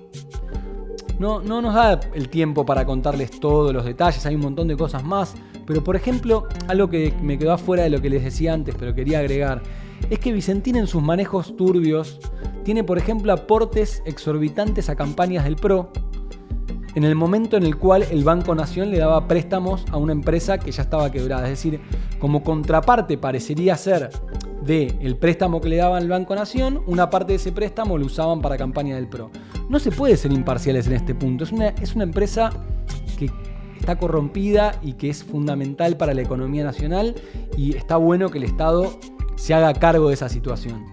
No, 1.20 1.42
no 1.42 1.62
nos 1.62 1.74
da 1.74 2.00
el 2.14 2.30
tiempo 2.30 2.66
para 2.66 2.86
contarles 2.86 3.40
todos 3.40 3.74
los 3.74 3.86
detalles, 3.86 4.26
hay 4.26 4.36
un 4.36 4.42
montón 4.42 4.68
de 4.68 4.76
cosas 4.76 5.04
más, 5.04 5.36
pero 5.66 5.84
por 5.84 5.96
ejemplo, 5.96 6.48
algo 6.68 6.90
que 6.90 7.14
me 7.22 7.38
quedó 7.38 7.54
afuera 7.54 7.84
de 7.84 7.90
lo 7.90 8.02
que 8.02 8.10
les 8.10 8.24
decía 8.24 8.54
antes, 8.54 8.76
pero 8.78 8.94
quería 8.94 9.20
agregar, 9.20 9.62
es 10.10 10.20
que 10.20 10.32
Vicentín 10.32 10.76
en 10.76 10.88
sus 10.88 11.02
manejos 11.02 11.56
turbios 11.56 12.20
tiene 12.64 12.84
por 12.84 12.98
ejemplo 12.98 13.34
aportes 13.34 14.02
exorbitantes 14.06 14.90
a 14.90 14.96
campañas 14.96 15.44
del 15.46 15.56
PRO, 15.56 15.92
en 16.96 17.04
el 17.04 17.16
momento 17.16 17.58
en 17.58 17.64
el 17.64 17.78
cual 17.78 18.06
el 18.12 18.24
Banco 18.24 18.54
Nación 18.54 18.92
le 18.92 19.00
daba 19.00 19.28
préstamos 19.28 19.86
a 19.92 19.98
una 19.98 20.12
empresa 20.12 20.60
que 20.60 20.72
ya 20.72 20.84
estaba 20.84 21.12
quebrada. 21.12 21.44
Es 21.44 21.50
decir, 21.50 21.82
como 22.20 22.44
contraparte 22.44 23.18
parecería 23.18 23.76
ser 23.78 24.10
de 24.64 24.96
el 25.02 25.18
préstamo 25.18 25.60
que 25.60 25.70
le 25.70 25.78
daban 25.78 26.04
el 26.04 26.10
Banco 26.10 26.36
Nación, 26.36 26.84
una 26.86 27.10
parte 27.10 27.34
de 27.34 27.38
ese 27.38 27.52
préstamo 27.52 27.98
lo 27.98 28.06
usaban 28.06 28.42
para 28.42 28.58
campaña 28.58 28.96
del 28.96 29.08
PRO. 29.08 29.32
No 29.70 29.80
se 29.80 29.92
puede 29.92 30.18
ser 30.18 30.32
imparciales 30.32 30.88
en 30.88 30.94
este 30.94 31.16
punto. 31.16 31.44
Es 31.44 31.52
una, 31.52 31.70
es 31.70 31.96
una 31.96 32.04
empresa 32.04 32.52
que 33.18 33.30
está 33.84 33.98
corrompida 33.98 34.80
y 34.82 34.94
que 34.94 35.10
es 35.10 35.26
fundamental 35.26 35.98
para 35.98 36.14
la 36.14 36.22
economía 36.22 36.64
nacional 36.64 37.16
y 37.58 37.76
está 37.76 37.98
bueno 37.98 38.30
que 38.30 38.38
el 38.38 38.46
Estado 38.46 38.98
se 39.36 39.54
haga 39.54 39.74
cargo 39.74 40.08
de 40.08 40.14
esa 40.14 40.30
situación. 40.30 40.86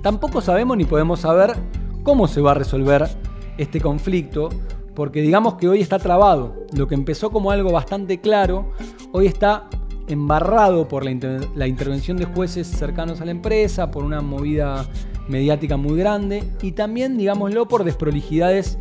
Tampoco 0.00 0.40
sabemos 0.40 0.76
ni 0.76 0.84
podemos 0.84 1.18
saber 1.18 1.56
cómo 2.04 2.28
se 2.28 2.40
va 2.40 2.52
a 2.52 2.54
resolver 2.54 3.08
este 3.58 3.80
conflicto, 3.80 4.50
porque 4.94 5.20
digamos 5.20 5.54
que 5.54 5.68
hoy 5.68 5.80
está 5.80 5.98
trabado. 5.98 6.54
Lo 6.72 6.86
que 6.86 6.94
empezó 6.94 7.32
como 7.32 7.50
algo 7.50 7.72
bastante 7.72 8.20
claro, 8.20 8.70
hoy 9.10 9.26
está 9.26 9.68
embarrado 10.06 10.86
por 10.86 11.04
la, 11.04 11.40
la, 11.56 11.66
intervención 11.66 12.16
de 12.16 12.26
jueces 12.26 12.68
cercanos 12.68 13.20
a 13.20 13.24
la 13.24 13.32
empresa, 13.32 13.90
por 13.90 14.04
una 14.04 14.20
movida 14.20 14.86
mediática 15.28 15.76
muy 15.76 15.98
grande 15.98 16.44
y 16.62 16.70
también, 16.70 17.18
digámoslo, 17.18 17.66
por 17.66 17.82
desprolijidades 17.82 18.78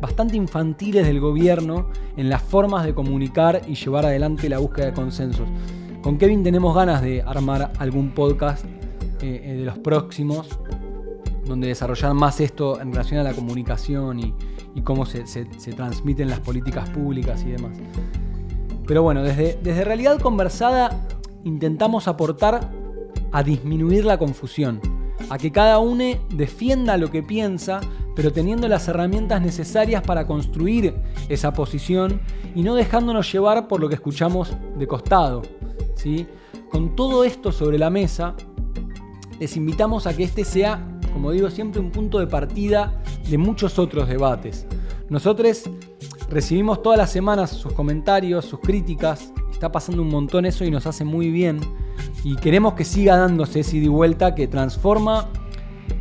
bastante 0.00 0.36
infantiles 0.36 1.06
del 1.06 1.20
gobierno 1.20 1.88
en 2.16 2.28
las 2.28 2.42
formas 2.42 2.84
de 2.84 2.94
comunicar 2.94 3.62
y 3.66 3.74
llevar 3.74 4.06
adelante 4.06 4.48
la 4.48 4.58
búsqueda 4.58 4.86
de 4.86 4.92
consensos. 4.92 5.48
Con 6.02 6.16
Kevin 6.16 6.42
tenemos 6.42 6.74
ganas 6.74 7.02
de 7.02 7.22
armar 7.22 7.72
algún 7.78 8.12
podcast 8.12 8.64
eh, 9.22 9.42
eh, 9.44 9.56
de 9.58 9.64
los 9.64 9.78
próximos, 9.78 10.48
donde 11.44 11.68
desarrollar 11.68 12.14
más 12.14 12.40
esto 12.40 12.80
en 12.80 12.90
relación 12.90 13.20
a 13.20 13.22
la 13.22 13.34
comunicación 13.34 14.18
y, 14.20 14.34
cómo 14.82 15.04
se, 15.04 15.24
transmiten 15.76 16.30
las 16.30 16.40
políticas 16.40 16.88
públicas 16.88 17.44
y 17.44 17.50
demás. 17.50 17.76
Pero 18.86 19.02
bueno, 19.02 19.22
desde, 19.22 19.58
desde 19.62 19.84
Realidad 19.84 20.18
Conversada 20.20 21.06
intentamos 21.44 22.08
aportar 22.08 22.70
a 23.30 23.42
disminuir 23.42 24.06
la 24.06 24.18
confusión, 24.18 24.80
a 25.28 25.36
que 25.36 25.52
cada 25.52 25.78
uno 25.78 26.04
defienda 26.30 26.96
lo 26.96 27.10
que 27.10 27.22
piensa, 27.22 27.80
pero 28.14 28.32
teniendo 28.32 28.68
las 28.68 28.88
herramientas 28.88 29.40
necesarias 29.40 30.02
para 30.02 30.26
construir 30.26 30.94
esa 31.28 31.52
posición 31.52 32.20
y 32.54 32.62
no 32.62 32.74
dejándonos 32.74 33.30
llevar 33.32 33.68
por 33.68 33.80
lo 33.80 33.88
que 33.88 33.94
escuchamos 33.94 34.54
de 34.76 34.86
costado. 34.86 35.42
¿sí? 35.94 36.26
Con 36.70 36.94
todo 36.96 37.24
esto 37.24 37.52
sobre 37.52 37.78
la 37.78 37.90
mesa, 37.90 38.34
les 39.38 39.56
invitamos 39.56 40.06
a 40.06 40.16
que 40.16 40.24
este 40.24 40.44
sea, 40.44 40.86
como 41.12 41.32
digo 41.32 41.50
siempre, 41.50 41.80
un 41.80 41.90
punto 41.90 42.18
de 42.18 42.26
partida 42.26 43.02
de 43.28 43.38
muchos 43.38 43.78
otros 43.78 44.08
debates. 44.08 44.66
Nosotros 45.08 45.64
recibimos 46.28 46.82
todas 46.82 46.98
las 46.98 47.10
semanas 47.10 47.50
sus 47.50 47.72
comentarios, 47.72 48.44
sus 48.44 48.60
críticas, 48.60 49.32
está 49.50 49.72
pasando 49.72 50.02
un 50.02 50.08
montón 50.08 50.46
eso 50.46 50.64
y 50.64 50.70
nos 50.70 50.86
hace 50.86 51.04
muy 51.04 51.30
bien. 51.30 51.60
Y 52.24 52.36
queremos 52.36 52.74
que 52.74 52.84
siga 52.84 53.16
dándose 53.16 53.60
ese 53.60 53.76
ida 53.76 53.86
y 53.86 53.88
vuelta 53.88 54.34
que 54.34 54.46
transforma 54.46 55.28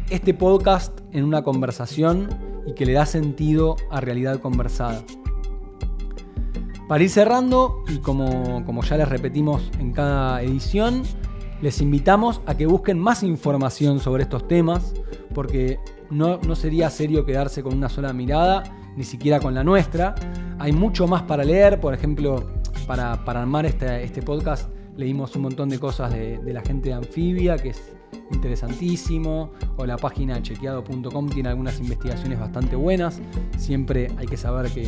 este 0.09 0.33
podcast 0.33 0.99
en 1.11 1.23
una 1.23 1.43
conversación 1.43 2.29
y 2.65 2.73
que 2.73 2.85
le 2.85 2.93
da 2.93 3.05
sentido 3.05 3.75
a 3.89 4.01
realidad 4.01 4.39
conversada. 4.39 5.03
Para 6.87 7.03
ir 7.03 7.09
cerrando, 7.09 7.83
y 7.87 7.99
como, 7.99 8.65
como 8.65 8.81
ya 8.83 8.97
les 8.97 9.07
repetimos 9.07 9.69
en 9.79 9.91
cada 9.91 10.41
edición, 10.41 11.03
les 11.61 11.81
invitamos 11.81 12.41
a 12.45 12.55
que 12.55 12.65
busquen 12.65 12.97
más 12.97 13.21
información 13.21 13.99
sobre 13.99 14.23
estos 14.23 14.47
temas, 14.47 14.93
porque 15.33 15.79
no, 16.09 16.39
no, 16.39 16.55
sería 16.55 16.89
serio 16.89 17.25
quedarse 17.25 17.61
con 17.61 17.75
una 17.75 17.89
sola 17.89 18.13
mirada, 18.13 18.63
ni 18.95 19.03
siquiera 19.03 19.39
con 19.39 19.53
la 19.53 19.63
nuestra. 19.63 20.15
Hay 20.57 20.71
mucho 20.71 21.05
más 21.05 21.23
para 21.23 21.43
leer, 21.43 21.79
por 21.79 21.93
ejemplo, 21.93 22.47
para, 22.87 23.23
para 23.23 23.41
armar 23.41 23.67
este, 23.67 24.03
este, 24.03 24.21
podcast 24.23 24.69
leímos 24.97 25.35
un 25.35 25.43
montón 25.43 25.69
de 25.69 25.79
cosas 25.79 26.11
de, 26.11 26.41
la 26.45 26.61
gente 26.61 26.89
de 26.89 26.95
Anfibia, 26.95 27.57
que 27.57 27.69
es 27.69 27.95
interesantísimo, 28.31 29.51
o 29.77 29.85
la 29.85 29.97
página 29.97 30.41
chequeado.com 30.41 31.29
tiene 31.29 31.49
algunas 31.49 31.79
investigaciones 31.79 32.39
bastante 32.39 32.75
buenas. 32.75 33.21
Siempre 33.57 34.11
hay 34.17 34.27
que 34.27 34.37
saber 34.37 34.71
que, 34.71 34.87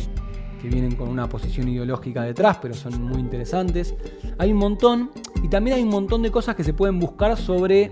que 0.60 0.68
vienen 0.68 0.96
con 0.96 1.08
una 1.08 1.28
posición 1.28 1.68
ideológica 1.68 2.22
detrás, 2.22 2.58
pero 2.60 2.74
son 2.74 3.02
muy 3.02 3.20
interesantes. 3.20 3.94
Hay 4.38 4.52
un 4.52 4.58
montón, 4.58 5.10
y 5.42 5.48
también 5.48 5.76
hay 5.76 5.82
un 5.82 5.90
montón 5.90 6.22
de 6.22 6.30
cosas 6.30 6.54
que 6.54 6.64
se 6.64 6.72
pueden 6.72 6.98
buscar 6.98 7.36
sobre 7.36 7.90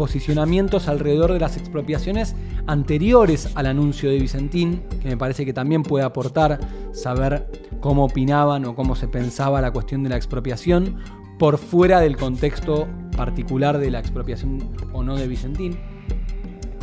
posicionamientos 0.00 0.88
alrededor 0.88 1.32
de 1.32 1.40
las 1.40 1.58
expropiaciones 1.58 2.34
anteriores 2.66 3.50
al 3.54 3.66
anuncio 3.66 4.08
de 4.08 4.18
Vicentín, 4.18 4.82
que 5.02 5.08
me 5.08 5.16
parece 5.18 5.44
que 5.44 5.52
también 5.52 5.82
puede 5.82 6.06
aportar 6.06 6.58
saber 6.92 7.50
cómo 7.80 8.04
opinaban 8.04 8.64
o 8.64 8.74
cómo 8.74 8.96
se 8.96 9.08
pensaba 9.08 9.60
la 9.60 9.72
cuestión 9.72 10.02
de 10.02 10.08
la 10.08 10.16
expropiación 10.16 10.96
por 11.40 11.56
fuera 11.56 12.00
del 12.00 12.18
contexto 12.18 12.86
particular 13.16 13.78
de 13.78 13.90
la 13.90 13.98
expropiación 13.98 14.58
o 14.92 15.02
no 15.02 15.16
de 15.16 15.26
Vicentín. 15.26 15.78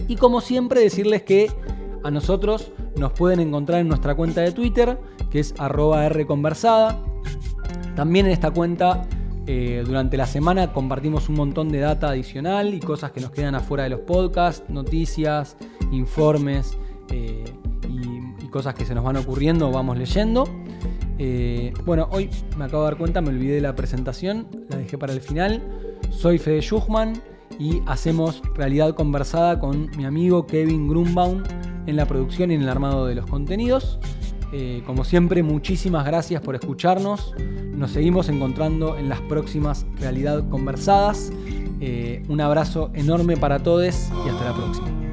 Y 0.08 0.16
como 0.16 0.42
siempre 0.42 0.82
decirles 0.82 1.22
que 1.22 1.52
a 2.04 2.10
nosotros 2.10 2.72
nos 2.96 3.12
pueden 3.12 3.40
encontrar 3.40 3.82
en 3.82 3.88
nuestra 3.88 4.16
cuenta 4.16 4.42
de 4.42 4.52
Twitter, 4.52 5.00
que 5.30 5.40
es 5.40 5.54
arroba 5.60 6.10
rconversada. 6.10 7.00
También 7.96 8.26
en 8.26 8.32
esta 8.32 8.50
cuenta 8.50 9.08
eh, 9.46 9.84
durante 9.86 10.18
la 10.18 10.26
semana 10.26 10.74
compartimos 10.74 11.30
un 11.30 11.36
montón 11.36 11.70
de 11.70 11.78
data 11.78 12.10
adicional 12.10 12.74
y 12.74 12.80
cosas 12.80 13.12
que 13.12 13.22
nos 13.22 13.30
quedan 13.30 13.54
afuera 13.54 13.84
de 13.84 13.92
los 13.92 14.00
podcasts, 14.00 14.68
noticias, 14.70 15.56
informes 15.92 16.80
eh, 17.12 17.46
y, 17.88 18.44
y, 18.44 18.48
cosas 18.50 18.74
que 18.74 18.86
se 18.86 18.96
nos 18.96 19.04
van 19.04 19.18
ocurriendo 19.18 19.70
vamos 19.70 20.00
leyendo. 20.00 20.46
Eh, 21.20 21.74
bueno, 21.86 22.08
hoy 22.12 22.30
me 22.58 22.66
acabo 22.66 22.84
de 22.84 22.90
dar 22.92 22.98
cuenta, 22.98 23.22
me 23.22 23.30
olvidé 23.30 23.56
de 23.56 23.62
la 23.62 23.76
presentación, 23.76 24.48
la 24.70 24.78
dejé 24.78 24.98
para 24.98 25.14
el 25.14 25.22
final. 25.22 25.64
Soy 26.12 26.38
Fede 26.38 26.62
Schuchman 26.62 27.22
y 27.60 27.82
hacemos 27.86 28.42
realidad 28.56 28.94
conversada 28.94 29.60
con 29.60 29.90
mi 29.98 30.06
amigo 30.06 30.46
Kevin 30.46 30.88
Grunbaum 30.88 31.44
en 31.88 31.96
la 31.96 32.06
producción 32.06 32.52
y 32.52 32.56
en 32.56 32.62
el 32.62 32.70
armado 32.70 33.08
de 33.08 33.16
los 33.16 33.26
contenidos. 33.26 34.00
Eh, 34.54 34.82
como 34.86 35.04
siempre, 35.04 35.44
muchísimas 35.44 36.06
gracias 36.06 36.42
por 36.42 36.56
escucharnos. 36.56 37.34
Nos 37.74 37.92
seguimos 37.92 38.30
encontrando 38.30 38.98
en 38.98 39.10
las 39.10 39.22
próximas 39.22 39.86
Realidad 40.00 40.48
Conversadas. 40.50 41.32
Eh, 41.80 42.24
un 42.28 42.42
abrazo 42.42 42.92
enorme 42.94 43.38
para 43.38 43.62
todos 43.62 44.10
y 44.26 44.30
hasta 44.30 44.46
la 44.46 44.54
próxima. 44.54 45.07